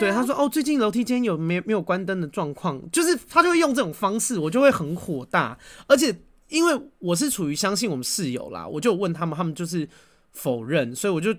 [0.00, 6.16] 对，他说哦，最近楼梯间有没没有关灯的状况，就是他就会用这种方式，我就会很火大，而且
[6.48, 9.88] 因为我是处于相信我们室友啦，我就问他们，他们就是
[10.32, 11.34] 否认，所以我就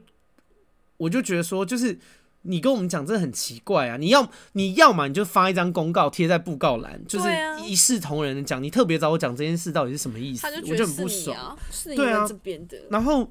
[0.97, 1.97] 我就觉得说，就是。
[2.43, 3.97] 你跟我们讲真的很奇怪啊！
[3.97, 7.27] 你要你要嘛，你就发一张公告贴在布告栏，就是
[7.65, 8.63] 一视同仁的讲。
[8.63, 10.43] 你特别找我讲这件事到底是什么意思？
[10.43, 11.57] 他就觉得我就很不爽。
[11.95, 12.77] 对啊，这边的。
[12.89, 13.29] 然后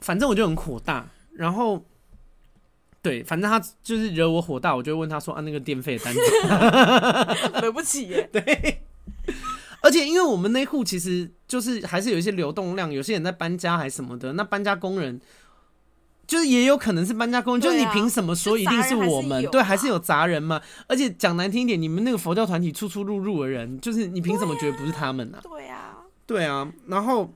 [0.00, 1.08] 反正我就很火大。
[1.32, 1.82] 然后
[3.00, 6.20] 对，反正他就是惹我火大，我就问他说啊，那个电费单子，
[7.62, 8.28] 惹不起耶。
[8.30, 8.82] 对。
[9.80, 15.18] 而且因为我们那户其实就是还是有一些流动量，有些人在搬家还是什么的，那搬家工人。
[16.28, 19.42] 就是也有可能是搬家工人，就是你凭什么说一定是我们？
[19.46, 20.60] 对，还是有杂人嘛？
[20.86, 25.38] 而且讲难听一点，你们那个佛教团体出出入入的人，就是你凭什么觉得不是他们呢？
[25.42, 26.70] 对啊，对啊。
[26.86, 27.32] 然后，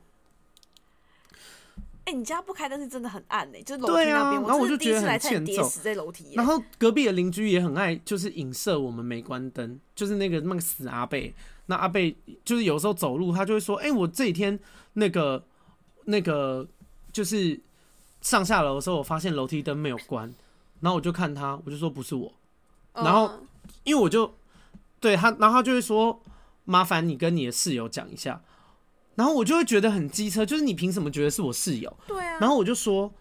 [2.04, 6.34] 哎，你家不开灯是真的很暗哎，就是楼梯那边，然后我就觉得很欠揍，在楼梯。
[6.34, 11.34] 然后隔壁的邻居也很爱，就是影射我们没关灯，就是那个那个死阿贝。
[11.64, 12.14] 那阿贝
[12.44, 14.60] 就是有时候走路，他就会说：“哎，我这几天
[14.92, 15.42] 那个
[16.04, 16.68] 那个
[17.10, 17.58] 就是。”
[18.22, 20.32] 上下楼的时候，我发现楼梯灯没有关，
[20.80, 22.32] 然后我就看他，我就说不是我，
[22.94, 23.30] 然后
[23.84, 24.34] 因为我就
[25.00, 26.22] 对他，然后他就会说
[26.64, 28.40] 麻烦你跟你的室友讲一下，
[29.16, 31.94] 然后我就会觉得很机车，就是你凭什么觉得是我室友？
[32.06, 33.12] 对啊，然后我就说，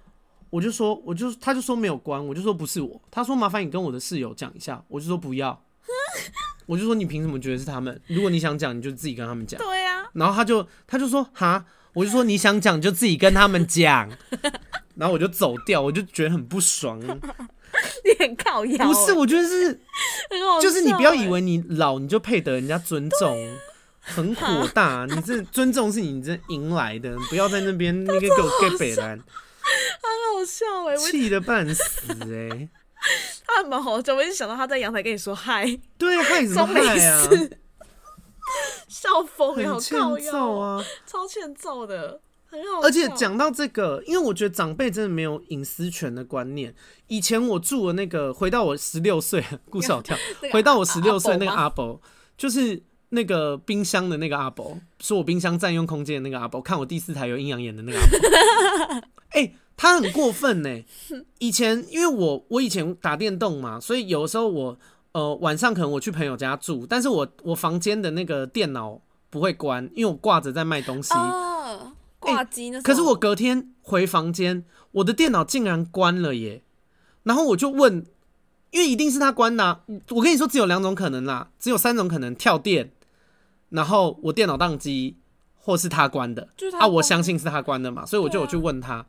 [0.49, 5.59] 我就说，我就他就说没有关，我就说不是我，他说麻烦你跟我的室友讲一下，我就说不要，
[6.67, 7.99] 我就说你凭什么觉得是他们？
[8.07, 9.59] 如果你想讲，你就自己跟他们讲。
[9.59, 14.09] 对啊，然后他就他就说哈，我就说你想讲就自己跟他们讲。
[15.01, 17.01] 然后我就走掉，我就觉得很不爽。
[18.05, 19.13] 你很靠腰，不是？
[19.13, 19.81] 我觉得是，
[20.61, 23.57] 就是你不要以为你老你就配得人家尊重，
[23.99, 25.07] 很火大。
[25.09, 29.25] 你这尊重是你这赢来的，不要在那边那个给我 get 北兰， 很
[30.35, 31.81] 好笑哎，气得半死
[32.35, 32.69] 哎。
[33.47, 37.23] 他蛮好笑，我一直想到他在阳台跟你说嗨，对，嗨什么嗨啊？
[38.87, 42.21] 笑疯了，好靠腰啊，超欠揍的。
[42.83, 46.73] 而且讲到这个，因为我觉得长辈真的没有隐私权的观念。
[47.07, 50.17] 以前我住的那个，回到我十六岁，故事好跳，
[50.51, 51.99] 回到我十六岁那个阿伯，
[52.37, 58.19] 就是那个冰箱的那个阿伯，说我冰箱占用空间的那个阿伯，看我第四台有阴阳眼的那个阿伯。
[59.31, 60.83] 哎、欸，他很过分呢。
[61.39, 64.77] 以前因为我我以前打电动嘛，所以有的时候我
[65.13, 71.13] 呃晚上可能我去朋友家住，但是我我房间的那个电脑不会关，因为我挂着在卖东西。
[72.21, 72.81] 挂机呢？
[72.81, 76.63] 可是我隔天回房间，我的电脑竟然关了耶！
[77.23, 78.05] 然后我就问，
[78.69, 79.81] 因为一定是他关的啊。
[80.11, 82.91] 我跟你说，只有两种可能啦，只有三种可能：跳电，
[83.69, 85.17] 然后我电脑宕机，
[85.55, 86.49] 或是他关的。
[86.79, 89.05] 啊，我相信是他关的嘛，所以我就有去问他。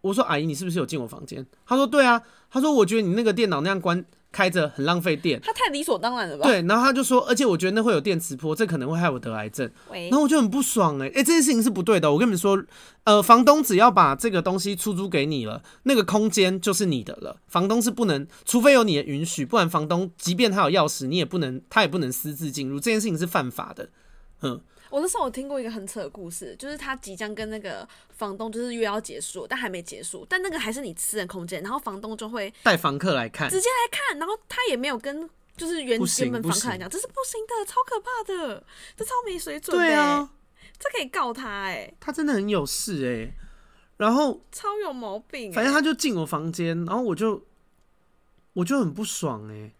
[0.00, 6.44] 我说：“阿姨，你是不是有进我房间？”他说：“对啊。”他说：“我觉得你那个电脑那样关。”开着很浪费电，他太理所当然了吧？
[6.44, 9.70] 对，然后他就说，而且我觉得那会有电磁波，这可能会害我得癌症。
[9.90, 12.12] 然后我就很不爽哎、欸，哎、欸，这件事情是不对的。
[12.12, 12.62] 我跟你们说，
[13.04, 17.36] 呃，房东只要把这个东西出租给你了，那个空间就是你的了。
[17.46, 22.78] 房东是不能，除非有你的允许，不然房东即便他有钥匙，你也不能，他也不能私自进入。
[22.78, 23.88] 这件事情是犯法的。
[24.42, 24.60] 嗯，
[24.90, 38.64] 我那时候我听过一个很扯的故事，就是他即将跟那个房东就是约要结束，但还没结束，但那个还是你私人空间，然后房东就会带房客来看，直接来看，然后他也没有跟就是原原本房客来讲，这是不行的，超可怕的，
[38.96, 40.30] 这超没水准的，对啊，
[40.78, 43.34] 这可以告他哎、欸，他真的很有事哎、欸，
[43.98, 47.46] 然后超有毛病、欸，反正他就进我房间，然后我就
[48.54, 49.74] 我就很不爽哎、欸。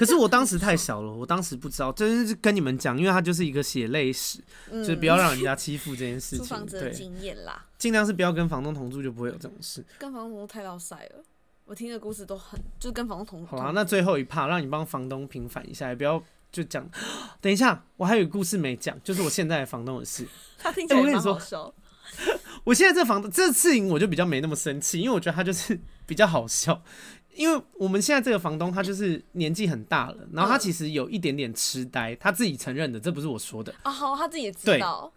[0.00, 4.38] 可是我当时太小了，我当时不知道，真是跟你们讲，因为他就是一个血泪史，
[4.70, 6.38] 嗯、就是不要让人家欺负这件事情。
[6.38, 9.84] 租房子的经验啦，尽量是不要跟房东同住，就不会有这种事。
[9.98, 11.22] 跟房东同住太老塞了，
[11.66, 13.54] 我听的故事都很，就是跟房东同住。
[13.54, 16.88] 好啊，那最后一趴让你帮房东平反一下，也不要就讲。
[17.42, 20.26] 等一下，我还有故事没讲，就是我现在的房东的事。
[20.56, 21.74] 他听起来蛮好笑。
[22.26, 26.82] 欸、 我，现在这房子这事情我就比较没那么生气，因为我觉得他就是比较好笑。
[27.40, 33.90] 因为我们现在这个房东，他就是年纪很大了，然后他其实有一点点痴呆，他自己承认的，这不是我说的啊。
[33.90, 35.10] 好，他自己也知道。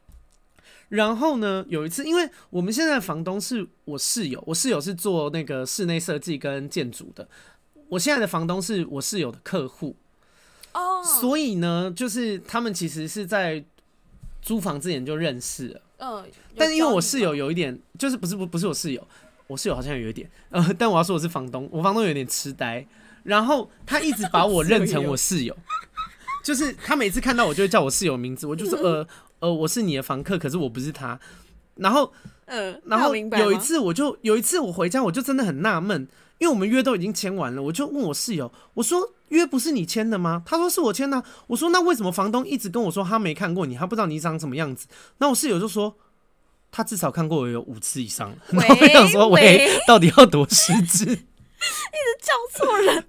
[0.88, 7.28] 然后呢，有一次，因为我们现在的房东是我室友，我室友是做那个室内设计跟建筑的，
[7.90, 9.94] 我现在的房东是我室友的客户
[10.72, 13.62] 哦，所以呢，就是他们其实是在
[14.42, 15.82] 租房之前就认识了。
[15.98, 19.06] 嗯，但是因为我室友有一点，就是不是不不是我室友，
[19.48, 22.86] 我室友好像有一点，呃， 但我要说我是房东，我房东有点痴呆，
[23.24, 25.56] 然后他一直把我认成我室友，
[26.44, 29.08] 就是他每次看到我就会叫我室友名字，我就说呃
[29.40, 31.20] 呃我是你的房客，可是我不是他，
[31.76, 32.12] 然后
[32.46, 36.08] 嗯，然后有一次我就有一次我回家我就真的很纳闷。
[36.40, 40.44] 因为我们约都已经签完了，我就问我室友，我说约不是你签的吗？
[40.46, 41.24] 他说是我签的。
[41.48, 44.88] 我说那为什么房东一直跟我说他没看过你，他不知道你长什么样子？
[45.20, 45.96] 那我室友就说
[46.76, 48.38] 他至少看过我有五次以上了。
[48.50, 51.06] 然后 我想说喂，到底要多失智？
[51.06, 51.20] 一直
[52.20, 53.06] 叫错人，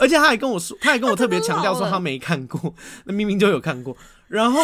[0.00, 2.72] 而且他还跟我说，他还跟我特别强调说他没看过，
[3.04, 3.96] 那明明就有看过。
[4.28, 4.60] 然后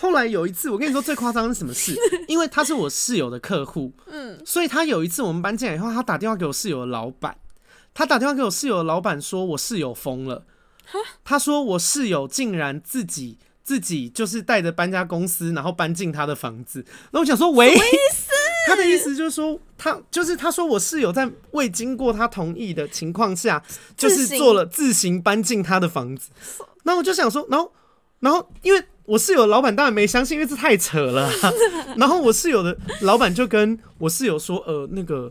[0.00, 1.94] 后来有一次，我跟你说最夸张是什么事？
[2.28, 7.36] 因为他是我室友的客户，嗯，所以他有一次我们搬进来以后，他打电话给我室友的老板。
[7.92, 10.46] 他打电话给我室友的老板说，我室友疯了。
[11.24, 13.38] 他说我室友竟然自己
[13.68, 16.82] 自己就是带着搬家公司，然后搬进他的房子。
[17.10, 17.76] 那我想说，喂，
[18.66, 23.62] 他的意思就是说，他就是他说我室友在未经过他同意的情况下，
[23.94, 26.30] 就是做了自行搬进他的房子。
[26.84, 27.70] 那我就想说，然后
[28.20, 31.52] 然后因为我室友的老板当然没相信，因为这太扯了啊。
[31.98, 35.30] 然后我室友的老板就跟我室友说，呃，那个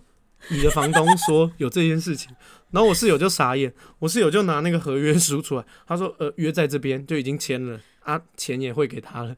[0.49, 2.29] 你的房东说有这件事情。
[2.69, 9.35] 然后我室友就傻眼，我室友就拿那个合约书出来，他说：“呃，约在这边就已经签了啊，钱也会给他了。”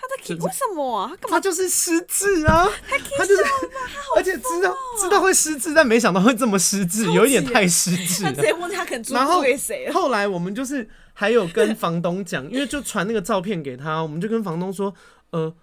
[0.00, 1.08] 他在为什么啊？
[1.10, 1.36] 他干嘛？
[1.36, 2.68] 他就是失智啊！
[2.88, 3.42] 他就是，
[4.16, 8.32] 而且知道知道会失智，但没想到会这么失智，有一点太失智了。
[9.10, 9.42] 然后
[9.92, 14.94] 后来我们就是还有跟房东讲， 因为就传那个照片给他，我们就跟房东说
[15.30, 15.54] ：“呃。”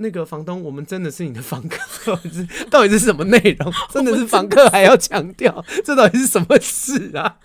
[0.00, 2.18] 那个房东，我们真的是你的房客，
[2.68, 3.72] 到底是什么内容？
[3.92, 7.36] 真的是房客还要强调，这到底是什么事啊？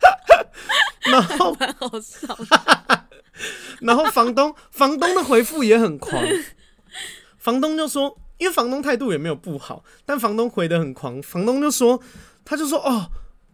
[1.04, 2.34] 然后蛮好笑，
[3.80, 6.22] 然后房东房东的回复也很狂，
[7.38, 12.00] 房东就说，因为房东态度也没有不好，但房东回得很狂，房东就说，
[12.44, 13.10] 他就说哦。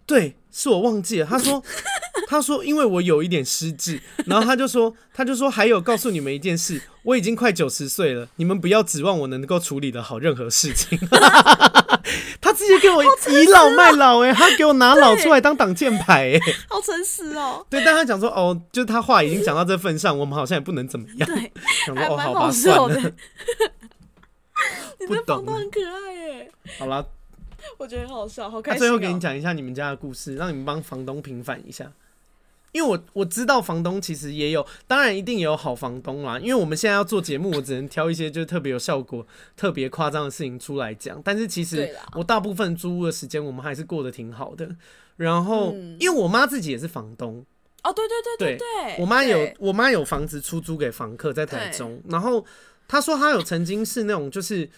[0.08, 1.26] 对，是我忘记了。
[1.26, 1.60] 他说，
[2.30, 10.96] 他说，因为我有一点失智，然后他就说，他就说，还有告诉你们一件事，我已经快九十岁了，你们不要指望我能够处理得好任何事情。
[12.68, 17.64] 他直接给我倚老卖老，哎， 他给我拿老出来当挡箭牌，哎，好诚实哦。
[17.70, 21.28] 对，但他讲说，哦，就是他话已经讲到这份上，我们好像也不能怎么样。
[21.28, 21.52] 对，
[21.86, 22.94] 想说哦，好吧，算了。
[24.98, 26.48] 你的房东很可爱，哎。
[26.78, 27.06] 好了。
[27.78, 28.78] 我觉得很好笑，好开心、喔。
[28.78, 31.90] 那、啊、最后给你讲一下你们家的故事，让你们帮房东平反一下。
[32.76, 36.38] 因为我我知道房东其实也有，当然一定也有好房东啦。
[36.38, 41.20] 因为我们现在要做节目，我只能挑一些就是特别有效果、特别夸张的事情出来讲。
[41.24, 44.68] 但是其实我大部分租屋的时间，我们还是过得挺好的。
[45.16, 47.44] 然后，嗯、因为我妈自己也是房东。
[47.82, 52.44] 哦，对对对对对，对我妈有我妈有房子出租给房客在台中，然后
[52.86, 54.68] 她说她有曾经是那种就是。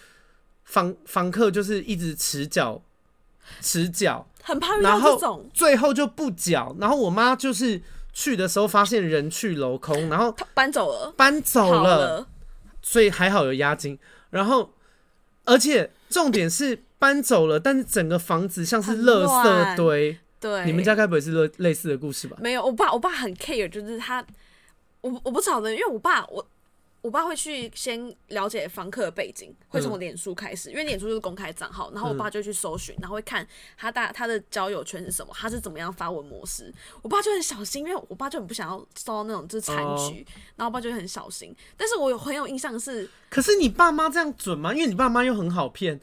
[0.65, 2.79] 房房客就是一直迟缴，
[3.61, 6.75] 迟缴，很怕遇到这种，最后就不缴。
[6.79, 7.81] 然后我妈就是
[8.13, 12.27] 去的时候发现人去楼空，然后搬走了，搬走了，
[12.81, 13.97] 所以还好有押金。
[14.29, 14.73] 然后，
[15.45, 20.19] 而且重点是搬走了，但是整个房子像是垃圾堆。
[20.39, 22.37] 对，你们家该不会是类类似的故事吧？
[22.39, 24.25] 没有，我爸我爸很 care，就是他，
[25.01, 26.45] 我我不晓得，因为我爸我。
[27.01, 33.47] 我爸会去先了解房客的背景，会从脸书开始，嗯、因为脸书就是公开账号，然后我爸就去搜寻，然后会看
[33.77, 36.73] 他大他的交友圈是什么，他是怎么样发文模式。
[37.01, 41.55] 我爸就很小心，因为我爸就很不想要受到那种就是残局，哦、然后我爸就很小心。
[41.77, 44.73] 但是我有很有印象是，可是你爸妈这样准吗？
[44.73, 45.97] 因为你爸妈又很好骗，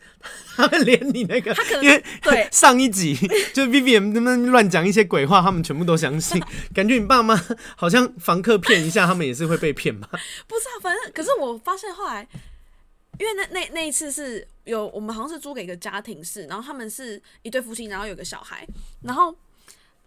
[0.56, 3.14] 他们连你那个，他可能因为对 上一集
[3.52, 6.42] 就们乱讲一些鬼话，他们全部都相信，
[6.72, 7.38] 感觉你爸妈
[7.76, 10.08] 好像房客骗一下，他们也是会被骗吧？
[10.46, 10.85] 不知道。
[10.86, 12.26] 反正，可是我发现后来，
[13.18, 18.64] 因为那那那一次是有我们好像是租给一个家庭式，然后他们是一对夫妻，然后有个小孩，
[19.02, 19.34] 然后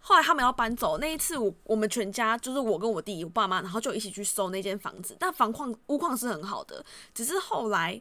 [0.00, 8.00] 后来他们要搬走那一次我，我们全家就是我跟我弟、我爸妈，然后就一起去搜那间房子，但房况屋况是很好的，只是后来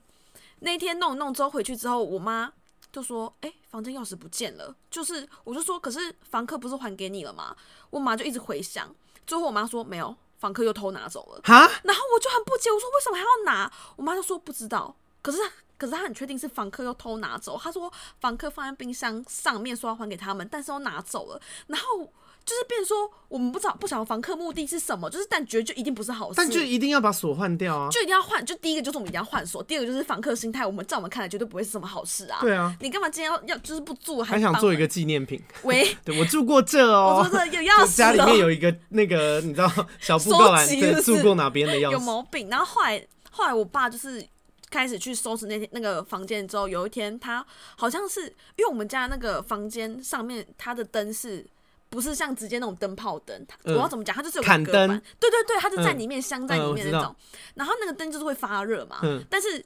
[0.60, 2.54] 那天弄弄之后回去之后，我妈
[2.94, 7.54] 就说：“哎、房间钥匙不见了。”就是我就说：“可是房客不是还给你了吗？”
[7.92, 8.96] 我妈就一直回想，
[9.28, 13.72] 最后我妈说：“没有。”房客又偷拿走了，哈，然后我就很不解，我说为什么还要拿？
[13.96, 15.38] 我妈就说不知道，可是
[15.78, 17.60] 可是她很确定是房客又偷拿走。
[17.62, 22.12] 她说房客放在冰箱上面说要还给他们，但是又拿走了，然后。
[22.50, 28.44] 就是变说，我们不知道不晓得房客目的是什么，就是但觉得就一定不是好事，但就一定要把锁换掉啊，就一定要换。
[28.44, 32.40] 就第一个就是我们一定要换锁，第二个就是房客心态，我们在我们看来绝对不会是什么好事啊。
[32.42, 35.40] 对啊，你干嘛今天要要就是不住还，还想做一个纪念品？
[35.62, 41.92] 喂， 对我住过这哦，我住这有钥匙， 家里面有一个那个你知道小布告栏，对，住过哪边的钥匙？
[41.92, 42.50] 有毛病。
[42.50, 43.06] 然后后来。
[43.32, 44.26] 后来我爸就是
[44.70, 47.46] 开始去收拾那天那个房间之后，有一天他
[47.78, 48.24] 好像是
[48.58, 51.46] 因为我们家那个房间上面它的灯是
[51.90, 53.46] 不是像直接那种灯泡灯？
[53.64, 54.16] 我要怎么讲？
[54.16, 57.16] 它就是有个隔板，对对对，它就在里面镶在里面那种。
[57.56, 59.66] 然后那个灯就是会发热嘛，但是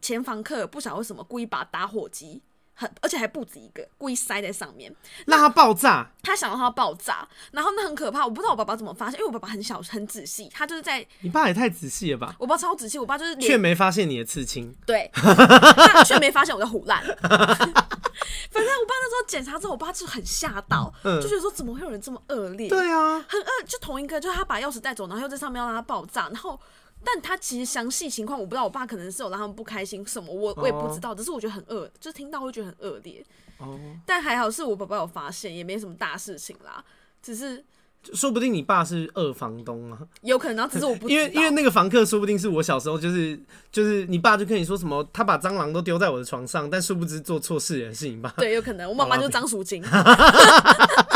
[0.00, 2.42] 前房客不晓得为什么故意把打火机。
[2.78, 4.94] 很，而且还不止一个，故意塞在上面，
[5.26, 6.12] 让它爆炸。
[6.22, 8.22] 他想让它爆炸，然后那很可怕。
[8.22, 11.06] 我不知道我爸爸怎么发现，因为我爸爸很小很仔细，他就是在。
[11.22, 12.36] 你爸也太仔细了吧？
[12.38, 14.76] 我爸超仔细，我爸就是却没发现你的刺青。
[14.84, 17.02] 对，他却没发现我在唬烂。
[18.50, 22.68] 反正我爸那时候检查之后，我爸就很吓到，嗯、就觉得说怎么会有人这么恶劣？
[22.68, 26.60] 对啊，很恶，就同一个，就是他把钥匙带走，然后又在上面要让它爆炸，然后。
[27.04, 33.24] 但他其实详细情况我不知道，我爸可能是有让他们不开心什么，我我也不知道，只是我觉得很恶，就是听到会觉得很恶劣。
[33.58, 36.82] 哦，但还好是我爸爸有发现，也没什么大事情啦，
[37.22, 37.62] 只是
[38.14, 43.38] 说不定你爸是二房东啊，有可能，然后只是我不知道，因为因为那个房客说不定是我小时候就是
[43.72, 49.82] 就是你爸就跟你说什么，他把蟑螂都丢在我的床上，但殊不知做错事的人是你爸，对，有可能我妈妈就是张淑晶。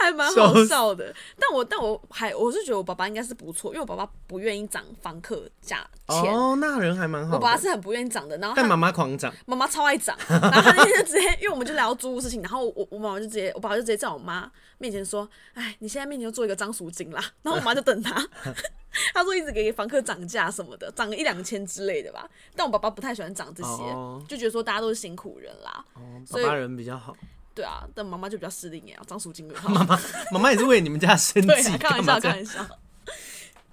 [0.00, 7.34] 还蛮好笑的，但我但我还我是觉得我爸爸应该是不错，因为我爸爸不愿意涨房客价钱哦，那人还蛮好。
[7.36, 18.26] 我爸爸是很不愿意涨的，然后但妈妈狂涨，妈妈超爱涨，然后他那天就直接，因为我们就聊租屋事情，然后我我妈妈就直接，我爸爸就直接在我妈面前说，哎，你现在面前就做一个张赎金啦，然后我妈就等他，
[19.14, 26.00] 他说一直给房客涨价什么的，涨个一两千之类的吧，但我爸爸不太喜欢涨这些，哦、就觉得说大家都是辛苦人啦，哦，
[26.32, 27.14] 爸爸人比较好。
[27.54, 29.46] 对啊，但妈妈就比较失灵啊，张淑晶。
[29.68, 30.00] 妈妈，
[30.32, 31.48] 妈妈也是为你们家生计。
[31.78, 32.66] 开玩笑，开玩笑。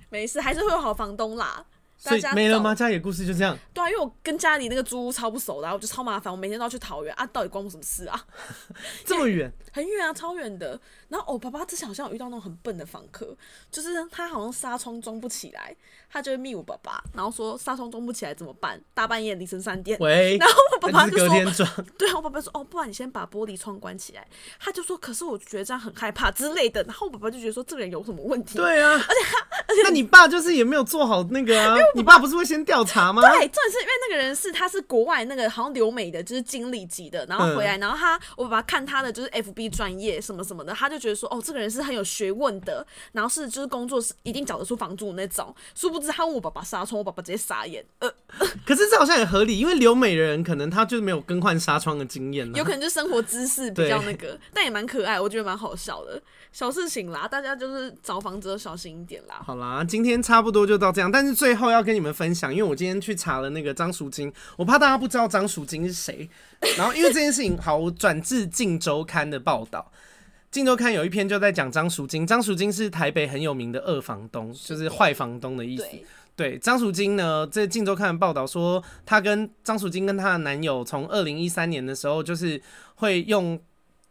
[0.09, 1.65] 没事，还是会有好房东啦。
[1.99, 2.75] 所以没了吗？
[2.75, 3.57] 家里的故事就这样。
[3.73, 8.25] 对啊，因为我跟家里那个租屋超不熟的，我就超麻烦，我每天都要去桃园啊，到底关我什么事啊？
[9.03, 9.51] 这么远？
[9.77, 10.79] 很远啊，超远的。
[11.07, 13.37] 然后我爸爸之前好像有遇到那种很笨的房客，
[13.71, 15.75] 就是他好像纱窗装不起来，
[16.11, 18.81] 他就会密我爸爸，然后说纱窗装不起来怎么办？
[18.93, 21.27] 大半夜凌晨三点，喂， 然后 我爸爸就说，
[21.97, 24.27] 对啊，我爸爸说哦，不然你先把玻璃窗关起来。
[24.59, 26.83] 他就说，可是我觉得这样很害怕之类的。
[26.83, 28.57] 然后我爸爸就觉得说这个人有什么问题？
[28.57, 31.77] 对啊，而且他，而且那你爸就是也没有做好那个啊？
[31.95, 33.21] 你爸不是会先调查吗？
[33.21, 45.53] 对，重点是因为那个人是他是国外那个好像留美的，就是经理级的，然后回来，然后他我爸爸看他的就是 FB 专业什么什么的，他就觉得说哦，这个人是很有学问的，然后是就是工作是一定缴得出房租那种。
[45.75, 47.83] 殊不知他问我爸爸纱窗，我爸爸直接傻眼。
[47.99, 48.09] 呃，
[48.65, 56.21] 可是这好像也合理，因为留美的人可能他就是没有更换纱窗的经验，有可能就生活知识比较那个，但也蛮可爱，我觉得蛮好笑的。
[56.51, 59.41] 小事情啦，大家就是找房子要小心一点啦。
[59.45, 66.27] 好啦，今天差不多就到这样，但是最后要跟你们分享，因为我今天去查了那个张淑金，我怕大家不知道张淑金是谁。
[66.77, 69.91] 然后因为这件事情，好，我转至《镜周刊》的报道，
[70.51, 72.25] 《镜周刊》有一篇就在讲张淑金。
[72.25, 75.85] 张淑金是台北很有名的二房东，就是坏房东的意思。
[76.35, 82.61] 对，张淑金呢，在《镜周刊》的报道说，她跟张淑金跟她的男友从二零一三年的时候，就是
[82.95, 83.59] 会用。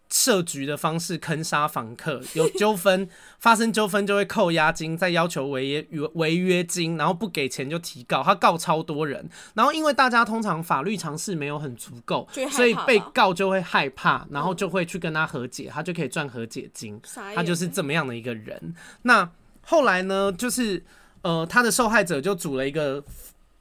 [0.08, 17.00] 设局的方式坑杀房客，有 纠纷发生纠纷就会扣押金，再要求违约违约金，然后不给钱就提告，他告超多人，然后因为大家通常法律常识没有很足够，所以被告就会害怕，然后就会去跟他和解，他就可以赚和解金，
[17.34, 18.74] 他就是这么样的一个人。
[19.02, 19.28] 那
[19.62, 20.84] 后来呢，就是
[21.22, 23.02] 呃，他的受害者就组了一个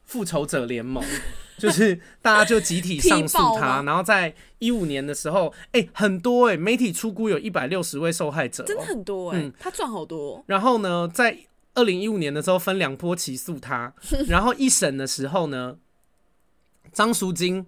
[0.06, 1.04] 复仇者联盟。
[1.58, 10.44] 就是大家就集体上诉他，然后在一五年的时候，哎、欸，很多哎、欸，媒体出估有一百六十位受害者、喔，真的很多哎、欸，嗯、他赚好多。
[10.48, 11.38] 然后呢，在
[11.72, 13.94] 二零一五年的时候分两波起诉他，
[14.28, 15.78] 然后一审的时候呢，
[16.92, 17.66] 张淑晶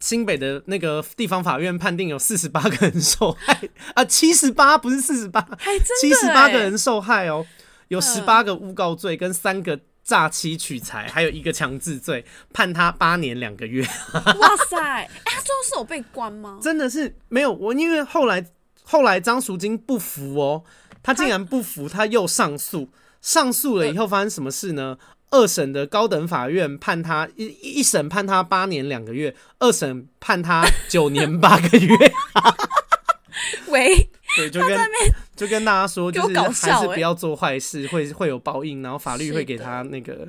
[0.00, 5.46] 新北的那个地方法院判定有四十八个人受害啊，七十八不是四十八，
[6.00, 7.46] 七十八个人受害哦、喔，
[7.88, 9.78] 有十八个诬告罪跟三个。
[10.08, 13.86] 诈欺取财，还有一个强制罪，判他八年两个月。
[14.14, 14.80] 哇塞！
[14.80, 16.58] 哎、欸，他最后是有被关吗？
[16.62, 18.42] 真的是没有我，因为后来
[18.82, 20.64] 后来张淑金不服哦，
[21.02, 22.88] 他竟然不服，他又上诉，
[23.20, 24.96] 上诉了以后发生什么事呢？
[25.30, 31.94] 二审的高等法院判他一一审判他八年两个月，二审判他九年八个月。
[33.68, 34.08] 喂。
[34.38, 34.78] 对，就跟
[35.34, 40.28] 就跟大家说，就是还是不要做坏事，会会有报应，然后法律会给他那个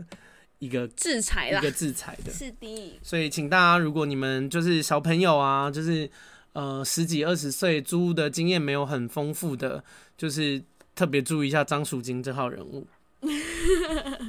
[0.57, 2.31] 一个制裁，一个制裁的。
[2.33, 2.99] 是的。
[3.03, 6.09] 所以，请大家，如果你们就是小朋友啊，就是
[6.53, 9.83] 呃十几二十岁，租屋的经验没有很丰富的，
[10.17, 10.61] 就是
[10.95, 12.87] 特别注意一下张淑晶这号人物。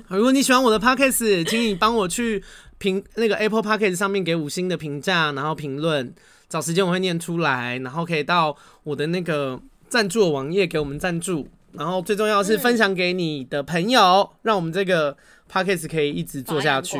[0.09, 2.43] 如果你喜欢我的 Podcast，请你帮我去
[2.79, 6.15] 评那个 Apple Podcast 上面给五星的评价，然后评论。
[6.49, 9.57] 找时间我会念出来，然后可以到我的那个
[9.91, 15.15] 赞助网页给我们赞助，然后最重要的是分享给你的朋友，嗯、让我们这个
[15.51, 16.97] podcast 可以一直做下去。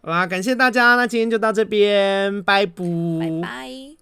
[0.00, 2.82] 好啦，感谢大家，那今天就到这边，拜拜。
[3.18, 3.95] 拜拜。